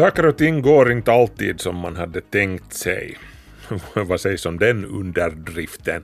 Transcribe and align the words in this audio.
Saker 0.00 0.26
och 0.26 0.38
ting 0.38 0.62
går 0.62 0.92
inte 0.92 1.12
alltid 1.12 1.60
som 1.60 1.76
man 1.76 1.96
hade 1.96 2.20
tänkt 2.20 2.72
sig. 2.72 3.18
Vad 3.94 4.20
sägs 4.20 4.46
om 4.46 4.58
den 4.58 4.84
underdriften? 4.84 6.02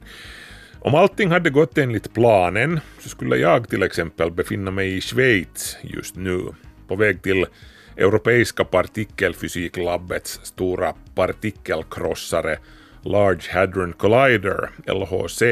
Om 0.81 0.95
allting 0.95 1.31
hade 1.31 1.51
gått 1.51 1.79
enligt 1.79 2.15
planen 2.15 2.81
så 3.01 3.09
skulle 3.09 3.37
jag 3.37 3.69
till 3.69 3.83
exempel 3.83 4.31
befinna 4.31 4.71
mig 4.71 4.97
i 4.97 5.01
Schweiz 5.01 5.77
just 5.83 6.17
nu, 6.17 6.41
på 6.89 6.97
väg 6.97 7.23
till 7.23 7.47
Europeiska 7.97 8.65
partikelfysiklabbets 8.65 10.41
stora 10.43 10.95
partikelkrossare 11.15 12.59
Large 13.03 13.53
Hadron 13.53 13.93
Collider, 13.93 14.71
LHC. 14.87 15.43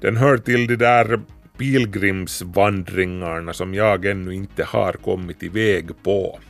Den 0.00 0.16
hör 0.16 0.38
till 0.38 0.66
de 0.66 0.76
där 0.76 1.20
pilgrimsvandringarna 1.58 3.52
som 3.52 3.74
jag 3.74 4.04
ännu 4.04 4.34
inte 4.34 4.64
har 4.64 4.92
kommit 4.92 5.42
iväg 5.42 6.02
på. 6.02 6.40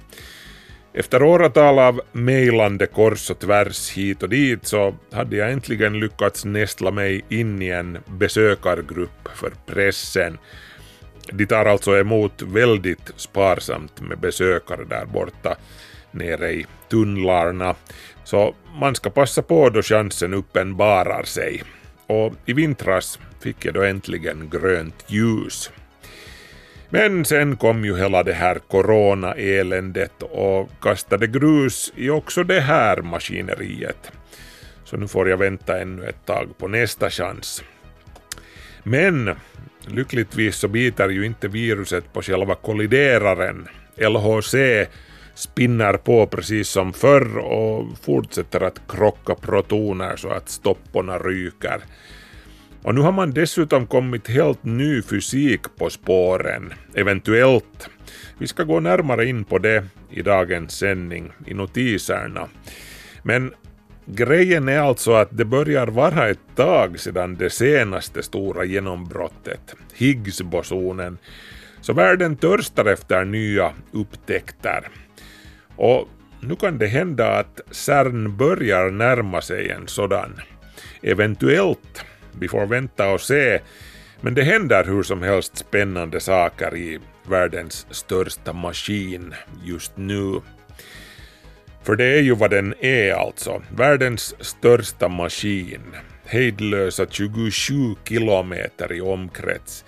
Efter 0.92 1.22
åratal 1.22 1.78
av 1.78 2.00
mejlande 2.12 2.86
kors 2.86 3.30
och 3.30 3.38
tvärs 3.38 3.91
hit 3.91 4.22
och 4.22 4.28
dit 4.28 4.66
så 4.66 4.94
hade 5.12 5.36
jag 5.36 5.52
äntligen 5.52 6.00
lyckats 6.00 6.44
nästla 6.44 6.91
mig 6.91 7.24
in 7.28 7.62
i 7.62 7.69
en 7.69 7.98
besökargrupp 8.06 9.28
för 9.34 9.52
pressen. 9.66 10.38
De 11.32 11.47
tar 11.47 11.64
alltså 11.66 11.98
emot 11.98 12.42
väldigt 12.42 13.10
sparsamt 13.16 14.00
med 14.00 14.19
besökare 14.19 14.84
där 14.84 15.06
borta 15.06 15.56
nere 16.10 16.52
i 16.52 16.66
tunnlarna, 16.88 17.75
så 18.25 18.54
man 18.80 18.94
ska 18.94 19.10
passa 19.10 19.42
på 19.42 19.70
då 19.70 19.82
chansen 19.82 20.34
uppenbarar 20.34 21.22
sig. 21.22 21.62
Och 22.06 22.32
i 22.47 22.52
vintras 22.52 23.19
fick 23.41 23.64
jag 23.64 23.75
då 23.75 23.82
äntligen 23.82 24.50
grönt 24.50 25.04
ljus. 25.06 25.70
Men 26.91 27.24
sen 27.24 27.56
kom 27.56 27.84
ju 27.84 27.96
hela 27.96 28.22
det 28.22 28.33
här 28.33 28.58
corona-eländet 28.69 30.22
och 30.22 30.70
kastade 30.80 31.27
grus 31.27 31.92
i 31.97 32.10
också 32.10 32.44
det 32.44 32.60
här 32.60 33.02
maskineriet. 33.02 34.12
Så 34.84 34.97
nu 34.97 35.08
får 35.08 35.28
jag 35.28 35.36
vänta 35.36 35.80
ännu 35.80 36.05
ett 36.05 36.27
tag 36.27 36.58
på 36.58 36.69
nästa 36.69 37.10
chans. 37.10 37.64
Men 38.82 39.36
lyckligtvis 39.86 40.56
så 40.56 40.69
biter 40.69 41.08
ju 41.08 41.27
inte 41.27 41.48
viruset 41.48 42.12
på 42.12 42.22
själva 42.22 42.55
kollideraren. 42.55 43.69
LHC 43.97 44.54
spinner 45.34 45.92
på 45.92 46.27
precis 46.27 46.69
som 46.69 46.92
förr 46.92 47.38
och 47.38 47.86
fortsätter 48.02 48.60
att 48.60 48.80
krocka 48.88 49.34
protoner 49.34 50.16
så 50.16 50.28
att 50.28 50.48
stopporna 50.48 51.19
ryker. 51.19 51.80
Och 52.82 52.94
nu 52.94 53.00
har 53.00 53.12
man 53.12 53.30
dessutom 53.30 53.86
kommit 53.86 54.28
helt 54.28 54.64
ny 54.64 55.02
fysik 55.02 55.60
på 55.76 55.90
spåren, 55.90 56.72
eventuellt. 56.94 57.90
Vi 58.38 58.46
ska 58.46 58.64
gå 58.64 58.80
närmare 58.80 59.26
in 59.26 59.44
på 59.44 59.58
det 59.58 59.84
i 60.10 60.22
dagens 60.22 60.78
sändning, 60.78 61.32
i 61.46 61.54
notiserna. 61.54 62.48
Men 63.22 63.54
grejen 64.06 64.69
är 64.69 64.78
alltså 64.78 65.12
att 65.12 65.28
det 65.30 65.44
börjar 65.44 65.86
vara 65.86 66.28
ett 66.28 66.56
tag 66.56 67.00
sedan 67.00 67.36
det 67.36 67.50
senaste 67.50 68.22
stora 68.22 68.64
genombrottet, 68.64 69.74
Higgsbosonen, 69.94 71.19
så 71.80 71.92
världen 71.92 72.36
törstar 72.36 72.84
efter 72.84 73.24
nya 73.24 73.72
upptäckter. 73.92 74.88
Och 75.76 76.08
nu 76.40 76.56
kan 76.56 76.78
det 76.78 76.86
hända 76.86 77.38
att 77.38 77.60
CERN 77.70 78.36
börjar 78.36 78.90
närma 78.90 79.40
sig 79.40 79.70
en 79.70 79.88
sådan. 79.88 80.40
Eventuellt 81.02 82.04
vi 82.38 82.48
får 82.48 82.66
vänta 82.66 83.10
och 83.10 83.20
se, 83.20 83.60
men 84.20 84.34
det 84.34 84.42
händer 84.42 84.84
hur 84.84 85.02
som 85.02 85.22
helst 85.22 85.56
spännande 85.56 86.20
saker 86.20 86.76
i 86.76 86.98
världens 87.28 87.86
största 87.91 88.52
maskin 88.52 89.34
just 89.64 89.92
nu. 89.96 90.40
För 91.82 91.96
det 91.96 92.04
är 92.04 92.22
ju 92.22 92.34
vad 92.34 92.50
den 92.50 92.74
är 92.80 93.12
alltså, 93.12 93.62
världens 93.76 94.34
största 94.40 95.08
maskin. 95.08 95.80
Hejdlösa 96.24 97.06
27 97.10 97.94
kilometer 98.04 98.92
i 98.92 99.00
omkrets. 99.00 99.84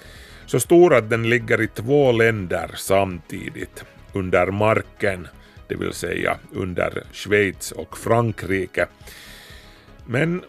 Så 0.47 0.61
stor 0.61 0.95
att 0.95 1.11
den 1.11 1.31
ligger 1.31 1.61
i 1.61 1.69
två 1.69 2.13
länder 2.13 2.71
samtidigt, 2.77 3.85
under 4.13 4.47
marken, 4.47 5.29
det 5.69 5.75
vill 5.75 5.93
säga 5.93 6.37
under 6.53 7.03
Schweiz 7.13 7.73
och 7.73 7.99
Frankrike. 7.99 8.87
Men 10.07 10.43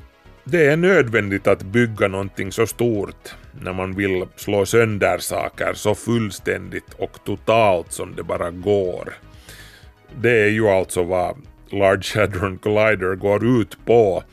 det 0.44 0.66
är 0.66 0.78
nödvändigt 0.78 1.48
att 1.48 1.64
bygga 1.64 2.08
någonting 2.08 2.52
så 2.52 2.68
stort 2.68 3.36
när 3.62 3.74
man 3.74 3.96
vill 3.96 4.26
slå 4.36 4.66
sönder 4.66 5.18
saker 5.18 5.74
så 5.74 5.96
fullständigt 5.96 6.94
och 6.98 7.24
totalt 7.26 7.92
som 7.92 8.16
det 8.16 8.24
bara 8.24 8.52
går. 8.52 9.14
Det 10.22 10.44
är 10.44 10.50
ju 10.50 10.68
alltså 10.68 11.04
vad 11.04 11.38
Large 11.70 12.20
Hadron 12.20 12.58
Collider 12.58 13.16
går 13.16 13.62
ut 13.62 13.78
på. 13.86 14.24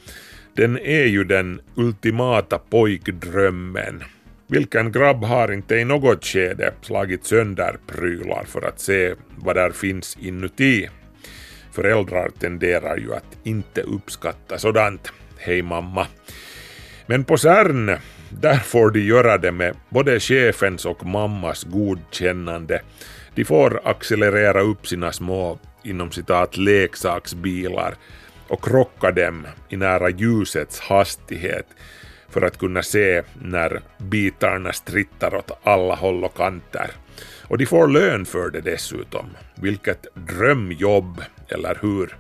Den 0.55 0.79
är 0.79 1.07
ju 1.07 1.25
den 1.25 1.61
ultimata 1.75 2.59
pojkdrömmen. 2.59 4.03
Vilken 4.47 4.93
grabb 4.93 5.25
har 5.25 5.53
inte 5.53 5.77
i 5.77 5.85
något 5.85 6.25
skede 6.25 6.73
slagit 6.83 7.25
sönder 7.25 7.77
prylar 7.87 8.45
för 8.45 8.69
att 8.69 8.81
se 8.81 9.15
vad 9.37 9.57
där 9.57 9.71
finns 9.71 10.19
inuti? 10.21 10.89
Föräldrar 11.73 12.31
tenderar 12.41 12.97
ju 12.97 13.15
att 13.15 13.39
inte 13.45 13.81
uppskatta 13.81 14.59
sådant 14.59 15.13
hej 15.41 15.63
mamma. 15.63 16.07
Men 17.07 17.25
på 17.25 17.37
CERN, 17.37 17.97
där 18.31 18.57
får 18.57 18.91
de 18.91 19.01
göra 19.01 19.39
det 19.39 19.53
med 19.53 19.77
både 19.89 20.21
chefens 20.21 20.85
och 20.87 21.07
mammas 21.07 21.65
godkännande. 21.65 22.83
De 23.35 23.45
får 23.45 23.81
accelerera 23.85 24.61
upp 24.61 24.87
sina 24.87 25.13
små 25.13 25.59
inom 25.83 26.11
citat 26.11 26.57
leksaksbilar 26.57 27.95
och 28.49 28.65
krocka 28.65 29.11
dem 29.11 29.47
i 29.69 29.77
nära 29.77 30.11
ljusets 30.11 30.81
hastighet 30.81 31.67
för 32.29 32.43
att 32.43 32.59
kunna 32.59 32.83
se 32.83 33.23
när 33.43 33.81
bitarna 33.99 34.73
strittar 34.73 35.35
åt 35.35 35.51
alla 35.63 35.95
håll 35.95 36.25
och 36.25 36.37
kanter. 36.37 36.91
Och 37.43 37.59
de 37.59 37.67
får 37.67 37.89
lön 37.89 38.25
för 38.25 38.51
det 38.51 38.61
dessutom. 38.61 39.27
Vilket 39.55 40.07
drömjobb, 40.15 41.23
eller 41.49 41.79
hur? 41.83 42.17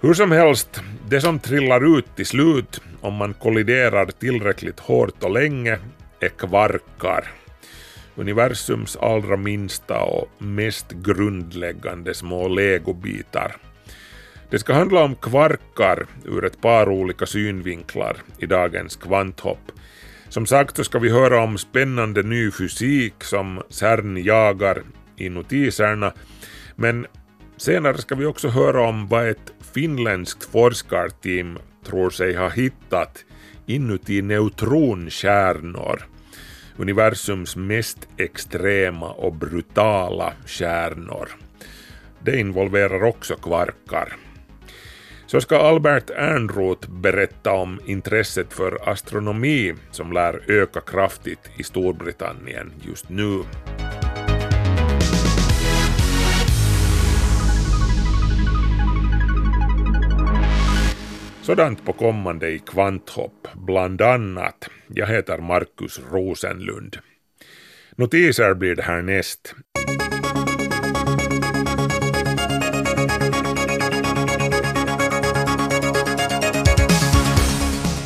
Hur 0.00 0.14
som 0.14 0.32
helst, 0.32 0.80
det 1.08 1.20
som 1.20 1.38
trillar 1.38 1.98
ut 1.98 2.16
till 2.16 2.26
slut 2.26 2.80
om 3.00 3.14
man 3.14 3.34
kolliderar 3.34 4.06
tillräckligt 4.06 4.80
hårt 4.80 5.24
och 5.24 5.30
länge 5.30 5.78
är 6.20 6.28
kvarkar. 6.28 7.32
Universums 8.16 8.96
allra 8.96 9.36
minsta 9.36 10.00
och 10.00 10.28
mest 10.38 10.90
grundläggande 10.90 12.14
små 12.14 12.48
legobitar. 12.48 13.56
Det 14.50 14.58
ska 14.58 14.72
handla 14.72 15.04
om 15.04 15.14
kvarkar 15.14 16.06
ur 16.24 16.44
ett 16.44 16.60
par 16.60 16.88
olika 16.88 17.26
synvinklar 17.26 18.16
i 18.38 18.46
dagens 18.46 18.96
kvanthopp. 18.96 19.72
Som 20.28 20.46
sagt 20.46 20.76
så 20.76 20.84
ska 20.84 20.98
vi 20.98 21.10
höra 21.10 21.42
om 21.42 21.58
spännande 21.58 22.22
ny 22.22 22.50
fysik 22.50 23.24
som 23.24 23.62
CERN 23.68 24.24
jagar 24.24 24.82
i 25.16 25.28
notiserna, 25.28 26.12
men 26.74 27.06
senare 27.56 27.98
ska 27.98 28.14
vi 28.14 28.26
också 28.26 28.48
höra 28.48 28.88
om 28.88 29.08
vad 29.08 29.28
ett 29.28 29.52
finländskt 29.74 30.44
forskarteam 30.44 31.58
tror 31.84 32.10
sig 32.10 32.34
ha 32.34 32.48
hittat 32.48 33.24
inuti 33.66 34.22
neutronkärnor, 34.22 36.06
universums 36.76 37.56
mest 37.56 38.08
extrema 38.16 39.10
och 39.10 39.32
brutala 39.32 40.32
kärnor. 40.46 41.28
Det 42.20 42.38
involverar 42.38 43.02
också 43.02 43.36
kvarkar. 43.36 44.16
Så 45.26 45.40
ska 45.40 45.58
Albert 45.58 46.10
Ernroth 46.10 46.90
berätta 46.90 47.52
om 47.52 47.80
intresset 47.86 48.52
för 48.52 48.88
astronomi 48.88 49.74
som 49.90 50.12
lär 50.12 50.50
öka 50.50 50.80
kraftigt 50.80 51.50
i 51.56 51.62
Storbritannien 51.62 52.72
just 52.82 53.08
nu. 53.08 53.42
Sådant 61.46 61.84
på 61.84 61.92
kommande 61.92 62.48
i 62.48 62.58
Kvanthopp, 62.58 63.48
bland 63.54 64.02
annat. 64.02 64.68
Jag 64.88 65.06
heter 65.06 65.38
Markus 65.38 66.00
Rosenlund. 66.10 66.96
Notiser 67.96 68.54
blir 68.54 68.74
det 68.76 68.82
härnäst. 68.82 69.54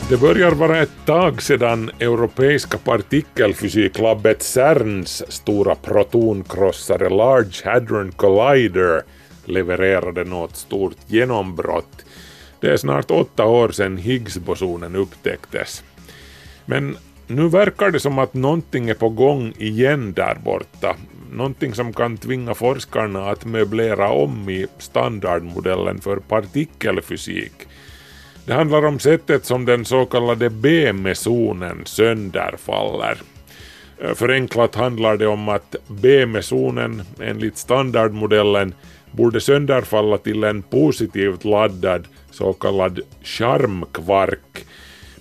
Det 0.08 0.16
börjar 0.20 0.50
vara 0.50 0.78
ett 0.78 1.06
tag 1.06 1.43
sedan 1.43 1.90
Europeiska 2.00 2.78
partikelfysiklabbet 2.78 4.43
CERNs 4.43 5.32
stora 5.32 5.75
protonkrossare 5.75 7.08
Large 7.08 7.70
Hadron 7.70 8.12
Collider 8.12 9.02
levererade 9.44 10.25
något 10.25 10.56
stort 10.56 10.96
genombrott 11.06 12.04
det 12.60 12.72
är 12.72 12.76
snart 12.76 13.10
åtta 13.10 13.44
år 13.44 13.68
sedan 13.68 13.96
Higgsbosonen 13.96 14.96
upptäcktes. 14.96 15.84
Men 16.64 16.96
nu 17.26 17.48
verkar 17.48 17.90
det 17.90 18.00
som 18.00 18.18
att 18.18 18.34
någonting 18.34 18.88
är 18.88 18.94
på 18.94 19.08
gång 19.08 19.52
igen 19.58 20.12
där 20.12 20.34
borta. 20.44 20.96
Någonting 21.32 21.74
som 21.74 21.92
kan 21.92 22.16
tvinga 22.16 22.54
forskarna 22.54 23.30
att 23.30 23.44
möblera 23.44 24.10
om 24.10 24.50
i 24.50 24.66
standardmodellen 24.78 26.00
för 26.00 26.16
partikelfysik. 26.16 27.52
Det 28.44 28.52
handlar 28.54 28.86
om 28.86 28.98
sättet 28.98 29.44
som 29.44 29.64
den 29.64 29.84
så 29.84 30.06
kallade 30.06 30.50
B-mesonen 30.50 31.82
sönderfaller. 31.84 33.18
Förenklat 34.14 34.74
handlar 34.74 35.16
det 35.16 35.26
om 35.26 35.48
att 35.48 35.76
B-mesonen 35.88 37.02
enligt 37.20 37.58
standardmodellen 37.58 38.74
borde 39.12 39.40
sönderfalla 39.40 40.18
till 40.18 40.44
en 40.44 40.62
positivt 40.62 41.44
laddad 41.44 42.08
så 42.30 42.52
kallad 42.52 43.00
charmkvark. 43.22 44.66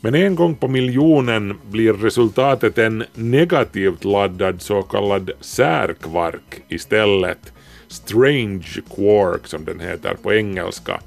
Men 0.01 0.15
en 0.15 0.35
gång 0.35 0.55
på 0.55 0.67
miljonen 0.67 1.57
blir 1.71 1.93
resultatet 1.93 2.77
en 2.77 3.03
negativt 3.13 4.05
laddad 4.05 4.61
så 4.61 4.81
kallad 4.81 5.31
särkvark 5.41 6.61
istället. 6.69 7.53
Strange 7.87 8.81
quark 8.95 9.47
som 9.47 9.65
den 9.65 9.79
heter 9.79 10.13
på 10.23 10.33
engelska. 10.33 10.99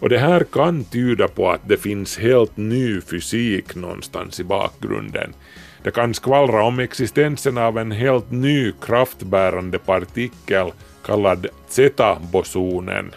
Och 0.00 0.08
det 0.08 0.18
här 0.18 0.44
kan 0.52 0.84
tyda 0.84 1.28
på 1.28 1.50
att 1.50 1.68
det 1.68 1.76
finns 1.76 2.18
helt 2.18 2.56
ny 2.56 3.00
fysik 3.00 3.74
någonstans 3.74 4.40
i 4.40 4.44
bakgrunden. 4.44 5.32
Det 5.82 5.90
kan 5.90 6.14
skvallra 6.14 6.64
om 6.64 6.78
existensen 6.78 7.58
av 7.58 7.78
en 7.78 7.92
helt 7.92 8.30
ny 8.30 8.72
kraftbärande 8.80 9.78
partikel 9.78 10.72
kallad 11.04 11.46
zeta-bosonen. 11.68 13.10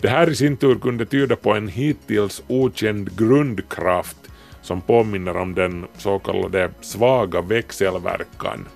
Det 0.00 0.08
här 0.08 0.30
i 0.30 0.34
sin 0.34 0.56
tur 0.56 0.78
kunde 0.78 1.06
tyda 1.06 1.36
på 1.36 1.52
en 1.54 1.68
hittills 1.68 2.42
okänd 2.48 3.18
grundkraft 3.18 4.16
som 4.62 4.80
påminner 4.80 5.36
om 5.36 5.54
den 5.54 5.86
så 5.98 6.18
kallade 6.18 6.70
svaga 6.80 7.40
växelverkan. 7.40 8.68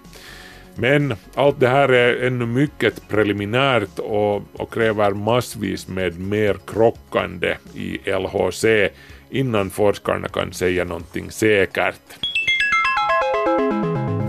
Men 0.74 1.14
allt 1.34 1.60
det 1.60 1.68
här 1.68 1.88
är 1.88 2.26
ännu 2.26 2.46
mycket 2.46 3.08
preliminärt 3.08 3.98
och, 3.98 4.42
och 4.52 4.72
kräver 4.72 5.10
massvis 5.10 5.88
med 5.88 6.20
mer 6.20 6.56
krockande 6.66 7.56
i 7.74 7.98
LHC 8.10 8.64
innan 9.30 9.70
forskarna 9.70 10.28
kan 10.28 10.52
säga 10.52 10.84
någonting 10.84 11.30
säkert. 11.30 12.25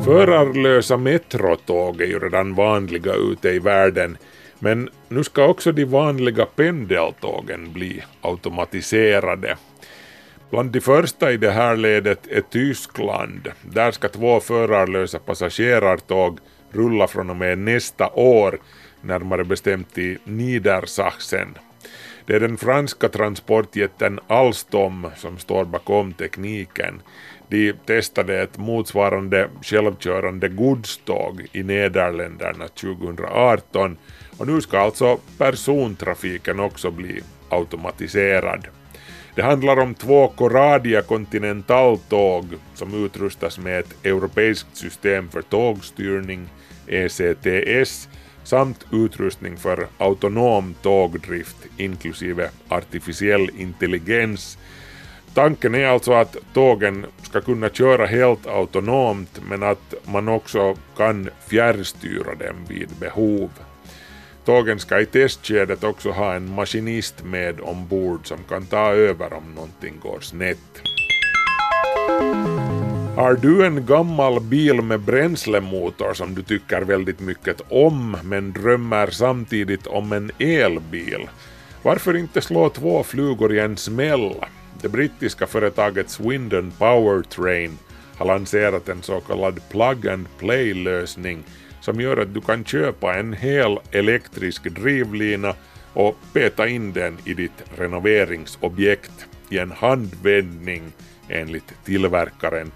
Förarlösa 0.08 0.98
metrotåg 0.98 2.02
är 2.02 2.06
ju 2.06 2.20
redan 2.20 2.56
vanliga 2.56 3.14
ute 3.14 3.50
i 3.50 3.60
världen 3.60 4.18
men 4.60 4.90
nu 5.08 5.24
ska 5.24 5.46
också 5.46 5.72
de 5.72 5.86
vanliga 5.86 6.46
pendeltågen 6.46 7.74
bli 7.74 8.04
automatiserade. 8.22 9.58
Bland 10.50 10.72
de 10.72 10.82
första 10.82 11.32
i 11.32 11.38
det 11.38 11.52
här 11.52 11.78
ledet 11.78 12.28
är 12.28 12.42
Tyskland. 12.42 13.52
Där 13.62 13.92
ska 13.92 14.10
två 14.10 14.40
förarlösa 14.40 15.20
passagerartåg 15.20 16.40
rulla 16.72 17.08
från 17.08 17.30
och 17.30 17.36
med 17.36 17.58
nästa 17.58 18.10
år, 18.10 18.60
närmare 19.02 19.44
bestämt 19.44 19.98
i 19.98 20.18
Niedersachsen. 20.24 21.58
Det 22.28 22.36
är 22.36 22.40
den 22.40 22.58
franska 22.58 23.10
transportjätten 23.10 24.20
Alstom 24.28 25.08
som 25.16 25.38
står 25.38 25.66
bakom 25.66 26.14
tekniken. 26.14 27.02
De 27.48 27.74
testade 27.86 28.42
ett 28.42 28.58
motsvarande 28.58 29.50
självkörande 29.62 30.50
godståg 30.50 31.46
i 31.52 31.64
Nederländerna 31.64 32.68
2018 32.68 33.98
och 34.38 34.48
nu 34.48 34.62
ska 34.62 34.80
alltså 34.80 35.20
persontrafiken 35.38 36.60
också 36.60 36.92
bli 36.92 37.22
automatiserad. 37.50 38.68
Det 39.36 39.42
handlar 39.42 39.80
om 39.80 39.94
två 39.94 40.28
Coradia 40.28 41.02
kontinentaltåg 41.02 42.46
som 42.74 43.06
utrustas 43.06 43.60
med 43.60 43.80
ett 43.80 44.06
europeiskt 44.06 44.78
system 44.78 45.30
för 45.30 45.42
tågstyrning, 45.42 46.50
ECTS, 46.88 48.10
samt 48.48 48.86
utrustning 48.92 49.58
för 49.58 49.88
autonom 49.98 50.76
tågdrift 50.82 51.58
inklusive 51.78 52.50
artificiell 52.68 53.50
intelligens. 53.58 54.58
Tanken 55.34 55.76
är 55.76 55.88
alltså 55.88 56.14
att 56.14 56.36
tågen 56.54 57.06
ska 57.24 57.42
kunna 57.42 57.70
köra 57.70 58.06
helt 58.06 58.48
autonomt 58.48 59.42
men 59.50 59.64
att 59.64 59.94
man 60.04 60.28
också 60.28 60.78
kan 60.98 61.30
fjärrstyra 61.48 62.36
dem 62.36 62.66
vid 62.68 62.90
behov. 63.00 63.50
Tågen 64.46 64.80
ska 64.80 65.00
i 65.00 65.06
testskedet 65.06 65.84
också 65.84 66.12
ha 66.12 66.34
en 66.34 66.56
maskinist 66.56 67.24
med 67.24 67.60
ombord 67.62 68.28
som 68.28 68.38
kan 68.50 68.66
ta 68.66 68.92
över 68.92 69.34
om 69.34 69.54
någonting 69.56 69.94
går 70.02 70.20
snett. 70.20 70.82
Har 73.18 73.34
du 73.34 73.66
en 73.66 73.86
gammal 73.86 74.40
bil 74.40 74.82
med 74.82 75.00
bränslemotor 75.00 76.14
som 76.14 76.36
du 76.36 76.44
tycker 76.44 76.82
väldigt 76.82 77.20
mycket 77.20 77.62
om 77.70 78.18
men 78.24 78.54
drömmer 78.54 79.08
samtidigt 79.08 79.88
om 79.88 80.14
en 80.14 80.32
elbil? 80.40 81.30
Varför 81.84 82.18
inte 82.18 82.42
slå 82.42 82.70
två 82.70 83.04
flugor 83.04 83.54
i 83.54 83.60
en 83.60 83.78
smäll? 83.78 84.34
Det 84.82 84.90
brittiska 84.90 85.48
företaget 85.48 86.10
Swindon 86.10 86.72
Powertrain 86.78 87.78
har 88.18 88.26
lanserat 88.26 88.90
en 88.90 89.02
så 89.02 89.20
kallad 89.20 89.60
plug 89.70 90.08
and 90.08 90.26
play-lösning 90.40 91.44
som 91.82 92.02
gör 92.02 92.18
att 92.18 92.34
du 92.34 92.42
kan 92.42 92.66
köpa 92.66 93.16
en 93.16 93.34
hel 93.34 93.80
elektrisk 93.92 94.64
drivlina 94.64 95.54
och 95.94 96.16
peta 96.34 96.68
in 96.68 96.94
den 96.94 97.18
i 97.26 97.34
ditt 97.34 97.64
renoveringsobjekt 97.78 99.26
i 99.50 99.58
en 99.58 99.72
handvändning 99.72 100.92
enligt 101.30 101.74
tillverkaren. 101.86 102.72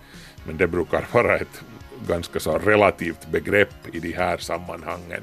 Men 0.45 0.57
det 0.57 0.67
brukar 0.67 1.05
vara 1.11 1.37
ett 1.37 1.63
ganska 2.07 2.39
så 2.39 2.57
relativt 2.57 3.27
begrepp 3.31 3.95
i 3.95 3.99
de 3.99 4.11
här 4.11 4.37
sammanhangen. 4.37 5.21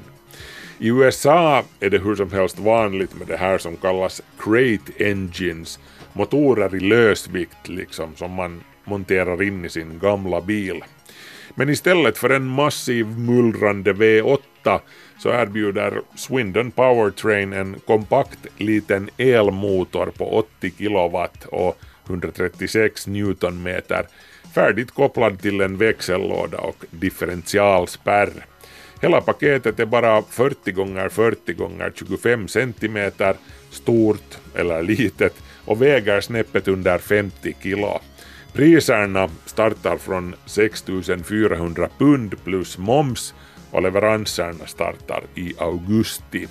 I 0.79 0.87
USA 0.87 1.63
är 1.79 1.89
det 1.89 1.97
hur 1.97 2.15
som 2.15 2.31
helst 2.31 2.59
vanligt 2.59 3.15
med 3.15 3.27
det 3.27 3.37
här 3.37 3.57
som 3.57 3.77
kallas 3.77 4.21
crate 4.37 4.91
engines, 4.97 5.79
motorer 6.13 6.75
i 6.75 6.79
lösvikt 6.79 7.67
liksom 7.67 8.15
som 8.15 8.31
man 8.31 8.61
monterar 8.83 9.43
in 9.43 9.65
i 9.65 9.69
sin 9.69 9.99
gamla 9.99 10.41
bil. 10.41 10.83
Men 11.55 11.69
istället 11.69 12.17
för 12.17 12.29
en 12.29 12.47
massiv 12.47 13.07
mullrande 13.07 13.93
V8 13.93 14.79
så 15.19 15.29
erbjuder 15.29 16.01
Swindon 16.15 16.71
Powertrain 16.71 17.53
en 17.53 17.79
kompakt 17.87 18.47
liten 18.57 19.09
elmotor 19.17 20.05
på 20.17 20.33
80 20.59 20.71
kilowatt 20.77 21.45
och 21.45 21.79
136 22.07 23.07
newtonmeter 23.07 24.05
färdigt 24.53 24.91
kopplad 24.91 25.41
till 25.41 25.61
en 25.61 25.77
växellåda 25.77 26.57
och 26.57 26.85
differentialspärr. 26.91 28.45
Hela 29.01 29.21
paketet 29.21 29.79
är 29.79 29.85
bara 29.85 30.21
40 30.21 30.71
gånger 30.71 31.09
40 31.09 31.53
gånger 31.53 31.91
25 31.95 32.47
cm 32.47 33.11
stort 33.69 34.37
eller 34.55 34.83
litet 34.83 35.33
och 35.65 35.81
väger 35.81 36.21
snäppet 36.21 36.67
under 36.67 36.97
50 36.97 37.55
kilo. 37.61 37.99
Priserna 38.53 39.29
startar 39.45 39.97
från 39.97 40.35
6 40.45 40.85
400 41.29 41.89
pund 41.97 42.43
plus 42.43 42.77
moms 42.77 43.33
och 43.71 43.81
leveranserna 43.81 44.65
startar 44.65 45.23
i 45.35 45.53
augusti. 45.57 46.47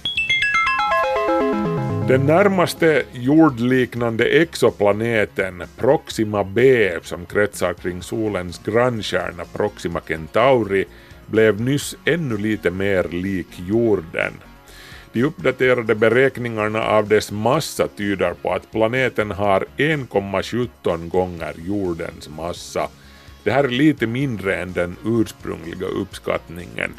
Den 2.09 2.27
närmaste 2.27 3.03
jordliknande 3.13 4.25
exoplaneten 4.25 5.63
Proxima 5.77 6.45
b 6.45 6.91
som 7.03 7.27
kretsar 7.27 7.73
kring 7.75 8.03
solens 8.03 8.61
grannstjärna 8.65 9.45
Proxima 9.53 10.01
Centauri 10.01 10.85
blev 11.27 11.61
nyss 11.61 11.97
ännu 12.05 12.37
lite 12.37 12.71
mer 12.71 13.09
lik 13.09 13.47
jorden. 13.69 14.33
De 15.13 15.23
uppdaterade 15.23 15.95
beräkningarna 15.95 16.83
av 16.83 17.09
dess 17.09 17.33
massa 17.33 17.89
tyder 17.89 18.35
på 18.43 18.53
att 18.53 18.73
planeten 18.73 19.31
har 19.31 19.65
1,17 19.77 21.09
gånger 21.09 21.55
jordens 21.67 22.29
massa. 22.29 22.89
Det 23.45 23.51
här 23.51 23.65
är 23.65 23.69
lite 23.69 24.07
mindre 24.07 24.57
än 24.57 24.73
den 24.73 24.97
ursprungliga 25.05 25.87
uppskattningen. 25.87 26.93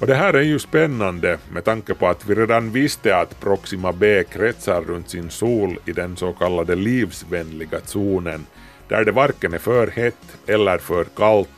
Och 0.00 0.06
det 0.06 0.14
här 0.14 0.34
är 0.34 0.42
ju 0.42 0.58
spännande 0.58 1.38
med 1.52 1.64
tanke 1.64 1.94
på 1.94 2.08
att 2.08 2.26
vi 2.26 2.34
redan 2.34 2.70
visste 2.70 3.16
att 3.16 3.40
Proxima 3.40 3.92
b 3.92 4.24
kretsar 4.24 4.80
runt 4.80 5.10
sin 5.10 5.30
sol 5.30 5.78
i 5.86 5.92
den 5.92 6.16
så 6.16 6.32
kallade 6.32 6.74
livsvänliga 6.74 7.80
zonen, 7.84 8.46
där 8.88 9.04
det 9.04 9.12
varken 9.12 9.54
är 9.54 9.58
för 9.58 9.86
hett 9.86 10.36
eller 10.46 10.78
för 10.78 11.04
kallt 11.04 11.48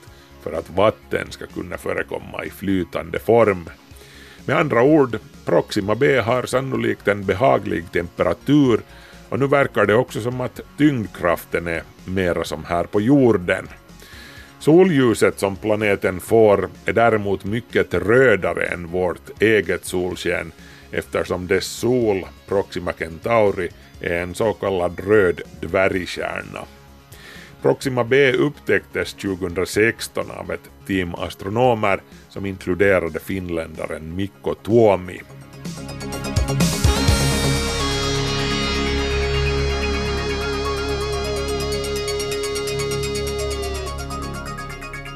för 0.42 0.52
att 0.52 0.70
vatten 0.70 1.26
ska 1.30 1.46
kunna 1.46 1.78
förekomma 1.78 2.44
i 2.44 2.50
flytande 2.50 3.18
form. 3.18 3.68
Med 4.44 4.56
andra 4.56 4.82
ord, 4.82 5.18
Proxima 5.44 5.94
b 5.94 6.18
har 6.18 6.42
sannolikt 6.46 7.08
en 7.08 7.25
behaglig 7.25 7.92
temperatur 7.92 8.80
Och 9.32 9.38
nu 9.38 9.46
verkar 9.46 9.87
det 9.87 9.94
också 9.94 10.20
som 10.20 10.40
att 10.40 10.61
tyngdkraften 10.78 11.66
är 11.66 11.82
mera 12.04 12.44
som 12.44 12.64
här 12.64 12.84
på 12.84 13.00
jorden. 13.00 13.68
Solljuset 14.62 15.38
som 15.38 15.57
planeten 15.57 16.21
får 16.21 16.71
är 16.85 16.92
däremot 16.92 17.45
mycket 17.45 17.95
rödare 17.95 18.66
än 18.66 18.87
vårt 18.87 19.42
eget 19.42 19.85
solsken 19.85 20.52
eftersom 20.90 21.47
dess 21.47 21.64
sol, 21.64 22.26
Proxima 22.49 22.92
Centauri, 22.92 23.69
är 24.00 24.23
en 24.23 24.35
så 24.35 24.52
kallad 24.52 25.00
röd 25.09 25.40
dvärgstjärna. 25.61 26.64
Proxima 27.62 28.04
B 28.04 28.33
upptäcktes 28.33 29.14
2016 29.14 30.31
av 30.31 30.50
ett 30.50 30.71
team 30.87 31.14
astronomer 31.14 32.00
som 32.28 32.47
inkluderade 32.47 33.21
finländaren 33.21 34.16
Mikko 34.16 34.54
Tuomi. 34.54 35.21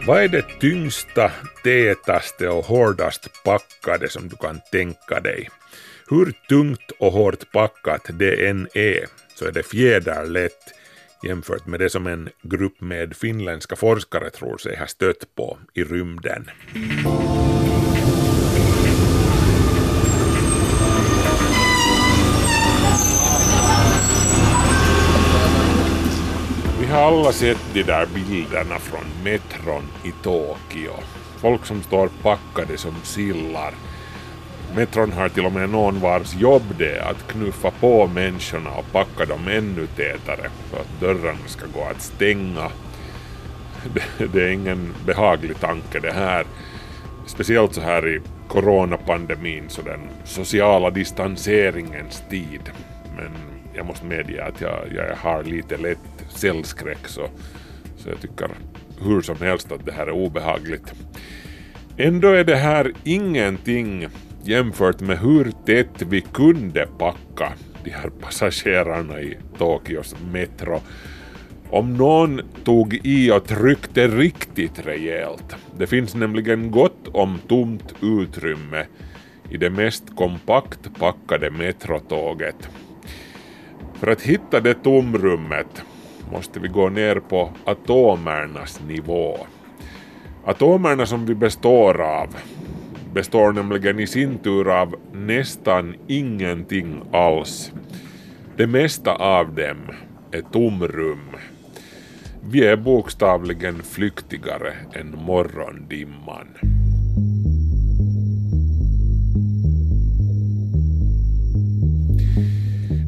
Vad 0.07 0.23
är 0.23 0.29
det 0.29 0.61
tyngsta, 0.61 1.33
tätaste 1.65 2.49
och 2.49 2.65
hårdast 2.65 3.43
packade 3.45 4.09
som 4.09 4.29
du 4.29 4.37
kan 4.37 4.61
tänka 4.73 5.21
dig? 5.21 5.49
Hur 6.09 6.33
tungt 6.49 6.91
och 6.99 7.13
hårt 7.13 7.53
packat 7.53 8.11
det 8.13 8.49
än 8.49 8.69
är 8.75 9.07
så 9.35 9.45
är 9.45 9.53
det 9.53 9.63
fjäderlätt 9.63 10.75
jämfört 11.23 11.67
med 11.67 11.81
det 11.81 11.91
som 11.91 12.07
en 12.07 12.29
grupp 12.43 12.81
med 12.81 13.17
finländska 13.17 13.77
forskare 13.77 14.31
tror 14.31 14.59
sig 14.59 14.77
ha 14.77 14.87
stött 14.87 15.35
på 15.35 15.59
i 15.75 15.85
rymden. 15.85 16.51
Har 26.97 27.07
alla 27.07 27.33
sett 27.33 27.75
de 27.75 27.83
där 27.83 28.07
bilderna 28.07 28.79
från 28.79 29.05
metron 29.25 29.83
i 30.05 30.13
Tokyo. 30.23 30.93
Folk 31.39 31.67
som 31.67 31.83
står 31.83 32.09
packade 32.23 32.79
som 32.79 32.95
sillar. 33.03 33.75
Metron 34.75 35.13
har 35.13 35.29
till 35.29 35.47
och 35.47 35.53
med 35.53 35.71
någon 35.71 36.01
vars 36.01 36.35
jobb 36.35 36.63
det 36.79 36.97
är 36.97 37.11
att 37.11 37.29
knuffa 37.29 37.71
på 37.71 38.07
människorna 38.07 38.71
och 38.71 38.93
packa 38.93 39.25
dem 39.25 39.49
ännu 39.49 39.87
tätare 39.87 40.51
så 40.71 40.77
att 40.77 41.01
dörrarna 41.01 41.47
ska 41.47 41.67
gå 41.67 41.85
att 41.85 42.03
stänga. 42.03 42.71
Det, 43.95 44.27
det 44.33 44.43
är 44.43 44.51
ingen 44.51 44.95
behaglig 45.07 45.61
tanke 45.61 46.01
det 46.01 46.13
här. 46.13 46.47
Speciellt 47.27 47.75
så 47.75 47.81
här 47.81 48.09
i 48.09 48.21
coronapandemin, 48.49 49.65
så 49.69 49.83
den 49.83 50.01
sociala 50.25 50.91
distanseringens 50.91 52.23
tid. 52.31 52.71
Men 53.17 53.56
jag 53.77 53.87
måste 53.87 54.07
medge 54.07 54.45
att 54.45 54.61
jag, 54.61 54.79
jag 54.95 55.17
har 55.17 55.45
lite 55.45 55.77
lätt 55.77 55.99
cellskräck 56.29 57.07
så, 57.07 57.29
så 57.97 58.09
jag 58.09 58.21
tycker 58.21 58.49
hur 59.01 59.21
som 59.21 59.37
helst 59.41 59.73
att 59.73 59.87
det 59.87 59.93
här 59.93 60.07
är 60.07 60.11
obehagligt. 60.11 60.93
Ändå 61.97 62.29
är 62.29 62.45
det 62.45 62.57
här 62.57 62.93
ingenting 63.05 64.09
jämfört 64.45 65.01
med 65.01 65.19
hur 65.19 65.53
tätt 65.67 66.03
vi 66.03 66.21
kunde 66.21 66.89
packa 66.99 67.53
de 67.85 67.91
här 67.91 68.11
passagerarna 68.21 69.21
i 69.21 69.37
Tokyos 69.59 70.17
metro. 70.33 70.81
Om 71.71 71.95
någon 71.95 72.41
tog 72.65 73.01
i 73.03 73.31
och 73.31 73.45
tryckte 73.45 74.09
riktigt 74.09 74.87
rejält. 74.87 75.57
Det 75.79 75.87
finns 75.87 76.15
nämligen 76.15 76.71
gott 76.71 77.09
om 77.13 77.39
tomt 77.49 77.95
utrymme 78.03 78.87
i 79.51 79.57
det 79.57 79.71
mest 79.71 80.17
kompakt 80.17 80.99
packade 80.99 81.51
metrotåget. 81.51 82.69
För 83.97 84.07
att 84.07 84.23
hitta 84.23 84.61
det 84.61 84.75
tomrummet 84.75 85.83
måste 86.33 86.61
vi 86.61 86.69
gå 86.69 86.89
ner 86.89 87.17
på 87.17 87.51
atomernas 87.65 88.81
nivå. 88.89 89.39
Atomerna 90.45 91.07
som 91.07 91.27
vi 91.27 91.35
består 91.35 92.03
av 92.03 92.37
består 93.15 93.53
nämligen 93.53 94.01
i 94.01 94.07
sin 94.07 94.39
tur 94.39 94.81
av 94.81 94.95
nästan 95.13 95.95
ingenting 96.07 97.01
alls. 97.13 97.73
Det 98.57 98.67
mesta 98.67 99.15
av 99.15 99.55
dem 99.55 99.77
är 100.31 100.43
tomrum. 100.53 101.31
Vi 102.51 102.67
är 102.67 102.77
bokstavligen 102.77 103.83
flyktigare 103.83 104.73
än 104.93 105.11
morgondimman. 105.11 106.49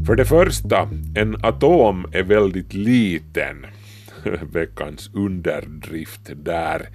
För 0.09 0.17
det 0.17 0.25
första, 0.25 0.89
en 1.15 1.37
atom 1.43 2.07
är 2.13 2.23
väldigt 2.23 2.75
liten. 2.75 3.67
Veckans 4.53 5.11
underdrift 5.15 6.31
där. 6.37 6.89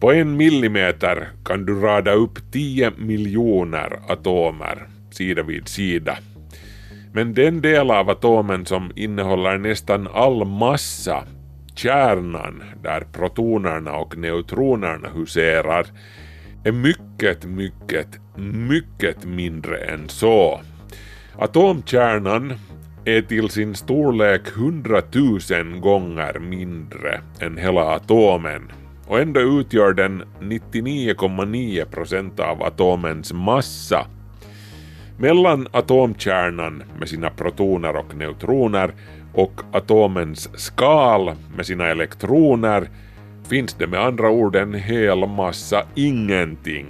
På 0.00 0.12
en 0.12 0.36
millimeter 0.36 1.28
kan 1.44 1.66
du 1.66 1.80
rada 1.80 2.12
upp 2.12 2.52
10 2.52 2.92
miljoner 2.96 3.98
atomer 4.08 4.88
sida 5.10 5.42
vid 5.42 5.68
sida. 5.68 6.18
Men 7.12 7.34
den 7.34 7.60
del 7.60 7.90
av 7.90 8.10
atomen 8.10 8.66
som 8.66 8.92
innehåller 8.96 9.58
nästan 9.58 10.08
all 10.12 10.44
massa, 10.44 11.24
kärnan 11.74 12.62
där 12.82 13.06
protonerna 13.12 13.92
och 13.92 14.16
neutronerna 14.16 15.08
huserar, 15.14 15.86
är 16.64 16.72
mycket, 16.72 17.44
mycket, 17.44 18.08
mycket 18.36 19.24
mindre 19.24 19.76
än 19.76 20.08
så. 20.08 20.60
Atomkärnan 21.38 22.52
är 23.04 23.22
till 23.22 23.50
sin 23.50 23.74
storlek 23.74 24.48
hundratusen 24.48 25.80
gånger 25.80 26.38
mindre 26.38 27.20
än 27.40 27.58
hela 27.58 27.82
atomen 27.82 28.72
och 29.06 29.20
ändå 29.20 29.40
utgör 29.40 29.92
den 29.92 30.22
99,9 30.40 31.84
procent 31.84 32.40
av 32.40 32.62
atomens 32.62 33.32
massa. 33.32 34.06
Mellan 35.18 35.68
atomkärnan 35.70 36.82
med 36.98 37.08
sina 37.08 37.30
protoner 37.30 37.96
och 37.96 38.16
neutroner 38.16 38.94
och 39.34 39.60
atomens 39.72 40.50
skal 40.54 41.34
med 41.56 41.66
sina 41.66 41.86
elektroner 41.86 42.88
finns 43.48 43.74
det 43.74 43.86
med 43.86 44.00
andra 44.00 44.30
ord 44.30 44.56
en 44.56 44.74
hel 44.74 45.28
massa 45.28 45.82
ingenting. 45.94 46.86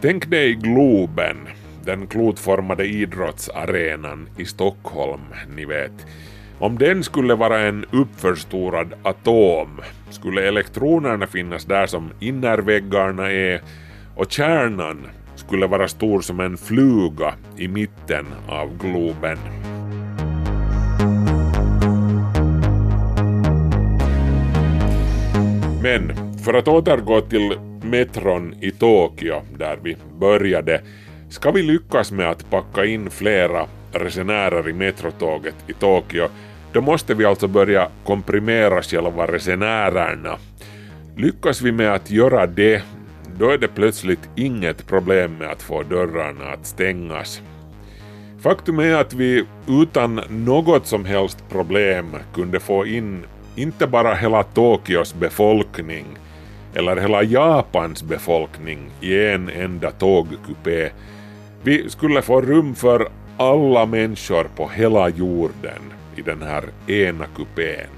Tänk 0.00 0.30
dig 0.30 0.54
Globen, 0.54 1.36
den 1.86 2.06
klotformade 2.06 2.86
idrottsarenan 2.86 4.28
i 4.36 4.44
Stockholm, 4.44 5.20
ni 5.56 5.64
vet. 5.64 6.06
Om 6.58 6.78
den 6.78 7.04
skulle 7.04 7.34
vara 7.34 7.60
en 7.60 7.84
uppförstorad 7.92 8.94
atom 9.02 9.80
skulle 10.10 10.48
elektronerna 10.48 11.26
finnas 11.26 11.64
där 11.64 11.86
som 11.86 12.10
innerväggarna 12.20 13.30
är 13.30 13.60
och 14.16 14.32
kärnan 14.32 15.06
skulle 15.34 15.66
vara 15.66 15.88
stor 15.88 16.20
som 16.20 16.40
en 16.40 16.56
fluga 16.56 17.34
i 17.56 17.68
mitten 17.68 18.26
av 18.48 18.78
globen. 18.78 19.38
Men 25.82 26.36
för 26.44 26.54
att 26.54 26.68
återgå 26.68 27.20
till 27.20 27.58
metron 27.82 28.54
i 28.60 28.70
Tokyo 28.70 29.42
där 29.58 29.78
vi 29.82 29.96
började 30.20 30.82
ska 31.28 31.50
vi 31.50 31.62
lyckas 31.62 32.12
med 32.12 32.30
att 32.30 32.50
packa 32.50 32.84
in 32.84 33.10
flera 33.10 33.66
resenärer 33.92 34.68
i 34.68 34.72
metrotåget 34.72 35.54
i 35.66 35.72
Tokyo 35.72 36.28
då 36.72 36.80
måste 36.80 37.14
vi 37.14 37.24
alltså 37.24 37.48
börja 37.48 37.88
komprimera 38.04 38.82
själva 38.82 39.26
resenärerna. 39.26 40.38
Lyckas 41.16 41.62
vi 41.62 41.72
med 41.72 41.92
att 41.92 42.10
göra 42.10 42.46
det, 42.46 42.82
då 43.38 43.50
är 43.50 43.58
det 43.58 43.68
plötsligt 43.68 44.28
inget 44.34 44.86
problem 44.86 45.38
med 45.38 45.50
att 45.50 45.62
få 45.62 45.82
dörrarna 45.82 46.44
att 46.44 46.66
stängas. 46.66 47.42
Faktum 48.40 48.78
är 48.78 48.94
att 48.94 49.14
vi 49.14 49.44
utan 49.68 50.20
något 50.28 50.86
som 50.86 51.04
helst 51.04 51.44
problem 51.48 52.16
kunde 52.34 52.60
få 52.60 52.86
in 52.86 53.24
inte 53.56 53.86
bara 53.86 54.14
hela 54.14 54.42
Tokyos 54.42 55.14
befolkning 55.14 56.06
eller 56.74 56.96
hela 56.96 57.22
Japans 57.22 58.02
befolkning 58.02 58.90
i 59.00 59.26
en 59.26 59.48
enda 59.48 59.90
tågkupé. 59.90 60.90
Vi 61.66 61.90
skulle 61.90 62.22
få 62.22 62.40
rum 62.40 62.74
för 62.74 63.08
alla 63.36 63.86
människor 63.86 64.44
på 64.56 64.68
hela 64.68 65.08
jorden 65.08 65.92
i 66.16 66.22
den 66.22 66.42
här 66.42 66.64
ena 66.86 67.26
kupén. 67.36 67.90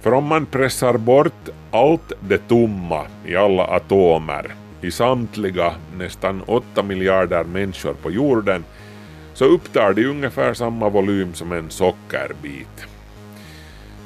För 0.00 0.12
om 0.12 0.24
man 0.24 0.46
pressar 0.46 0.96
bort 0.96 1.48
allt 1.70 2.12
det 2.20 2.48
tomma 2.48 3.06
i 3.26 3.36
alla 3.36 3.64
atomer 3.64 4.54
i 4.80 4.90
samtliga 4.90 5.74
nästan 5.96 6.42
8 6.46 6.82
miljarder 6.82 7.44
människor 7.44 7.94
på 7.94 8.10
jorden 8.10 8.64
så 9.34 9.44
upptar 9.44 9.92
de 9.94 10.06
ungefär 10.06 10.54
samma 10.54 10.88
volym 10.88 11.34
som 11.34 11.52
en 11.52 11.70
sockerbit. 11.70 12.86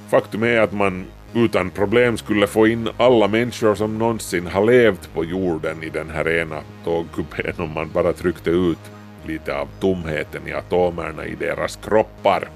Faktum 0.09 0.43
är 0.43 0.61
att 0.61 0.73
man 0.73 1.07
utan 1.35 1.71
problem 1.71 2.17
skulle 2.17 2.47
få 2.47 2.67
in 2.67 2.89
alla 2.97 3.29
människor 3.29 3.75
som 3.75 3.99
någonsin 3.99 4.47
har 4.47 4.65
levt 4.65 5.15
på 5.15 5.25
jorden 5.25 5.83
i 5.83 5.89
den 5.89 6.11
här 6.11 6.29
ena 6.29 6.61
tågkupén 6.85 7.55
om 7.59 7.75
man 7.75 7.91
bara 7.95 8.13
tryckte 8.13 8.51
ut 8.51 8.79
lite 9.27 9.57
av 9.57 9.69
tomheten 9.81 10.49
i 10.49 10.53
atomerna 10.53 11.27
i 11.27 11.35
deras 11.35 11.77
kroppar. 11.77 12.49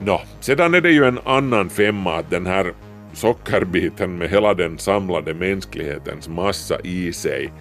Nå, 0.00 0.20
sedan 0.40 0.74
är 0.74 0.80
det 0.80 0.90
ju 0.90 1.04
en 1.04 1.18
annan 1.24 1.70
femma 1.70 2.16
att 2.16 2.30
den 2.30 2.46
här 2.46 2.72
sockerbiten 3.12 4.18
med 4.18 4.30
hela 4.30 4.54
den 4.54 4.78
samlade 4.78 5.34
mänsklighetens 5.34 6.28
massa 6.28 6.80
i 6.80 7.12
sig 7.12 7.52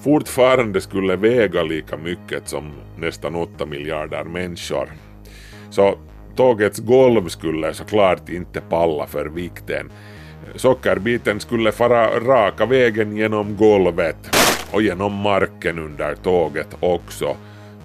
fortfarande 0.00 0.80
skulle 0.80 1.16
väga 1.16 1.62
lika 1.62 1.96
mycket 1.96 2.48
som 2.48 2.72
nästan 2.96 3.34
8 3.34 3.66
miljarder 3.66 4.24
människor. 4.24 4.92
Så 5.70 5.98
tågets 6.36 6.78
golv 6.78 7.28
skulle 7.28 7.74
såklart 7.74 8.28
inte 8.28 8.60
palla 8.60 9.06
för 9.06 9.26
vikten. 9.26 9.90
Sockerbiten 10.54 11.40
skulle 11.40 11.72
fara 11.72 12.20
raka 12.20 12.66
vägen 12.66 13.16
genom 13.16 13.56
golvet 13.56 14.16
och 14.70 14.82
genom 14.82 15.14
marken 15.14 15.78
under 15.78 16.14
tåget 16.14 16.76
också 16.80 17.36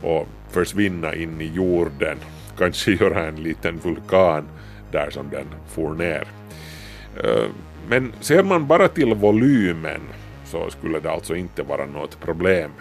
och 0.01 0.27
försvinna 0.49 1.15
in 1.15 1.41
i 1.41 1.51
jorden. 1.53 2.17
Kanske 2.57 2.91
göra 2.91 3.27
en 3.27 3.35
liten 3.35 3.77
vulkan 3.77 4.47
där 4.91 5.09
som 5.09 5.29
den 5.29 5.45
for 5.67 5.93
ner. 5.93 6.27
Eh, 7.23 7.45
men 7.89 8.13
ser 8.19 8.43
man 8.43 8.67
bara 8.67 8.87
till 8.87 9.13
volymen 9.13 10.01
så 10.45 10.69
skulle 10.69 10.99
det 10.99 11.11
alltså 11.11 11.35
inte 11.35 11.63
vara 11.63 11.85
något 11.85 12.19
problem. 12.19 12.71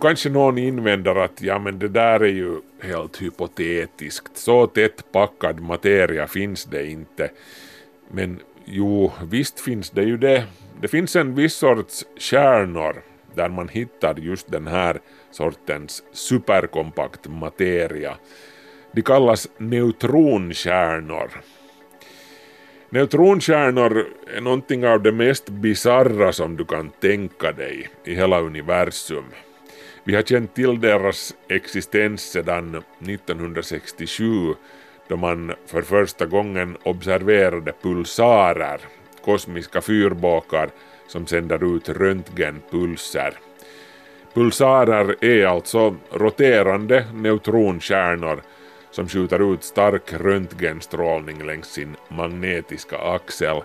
Kanske 0.00 0.30
någon 0.30 0.58
invänder 0.58 1.14
att 1.14 1.42
ja 1.42 1.58
men 1.58 1.78
det 1.78 1.88
där 1.88 2.20
är 2.20 2.32
ju 2.32 2.60
helt 2.82 3.22
hypotetiskt. 3.22 4.36
Så 4.36 4.66
tätt 4.66 5.12
packad 5.12 5.60
materia 5.60 6.26
finns 6.26 6.64
det 6.64 6.86
inte. 6.86 7.30
Men 8.10 8.40
jo, 8.64 9.12
visst 9.22 9.60
finns 9.60 9.90
det 9.90 10.02
ju 10.02 10.16
det. 10.16 10.44
Det 10.80 10.88
finns 10.88 11.16
en 11.16 11.34
viss 11.34 11.54
sorts 11.54 12.04
kärnor 12.16 13.02
där 13.34 13.48
man 13.48 13.68
hittar 13.68 14.14
just 14.18 14.50
den 14.52 14.66
här 14.66 15.00
sortens 15.30 16.02
superkompakt 16.12 17.28
materia. 17.28 18.16
De 18.92 19.02
kallas 19.02 19.48
neutronkärnor. 19.58 21.30
Neutronkärnor 22.90 24.06
är 24.36 24.40
någonting 24.40 24.86
av 24.86 25.02
det 25.02 25.12
mest 25.12 25.48
bizarra 25.48 26.32
som 26.32 26.56
du 26.56 26.64
kan 26.64 26.90
tänka 26.90 27.52
dig 27.52 27.88
i 28.04 28.14
hela 28.14 28.40
universum. 28.40 29.24
Vi 30.04 30.14
har 30.14 30.22
känt 30.22 30.54
till 30.54 30.80
deras 30.80 31.34
existens 31.48 32.22
sedan 32.22 32.82
1967 33.00 34.54
då 35.08 35.16
man 35.16 35.52
för 35.66 35.82
första 35.82 36.26
gången 36.26 36.76
observerade 36.82 37.72
pulsarer, 37.82 38.80
kosmiska 39.24 39.80
fyrbåkar 39.80 40.70
som 41.06 41.26
sänder 41.26 41.76
ut 41.76 41.88
röntgenpulser. 41.88 43.34
Pulsarer 44.34 45.24
är 45.24 45.46
alltså 45.46 45.96
roterande 46.10 47.06
neutronkärnor 47.14 48.42
som 48.90 49.08
skjuter 49.08 49.54
ut 49.54 49.64
stark 49.64 50.12
röntgenstrålning 50.12 51.46
längs 51.46 51.72
sin 51.72 51.96
magnetiska 52.08 52.98
axel 52.98 53.62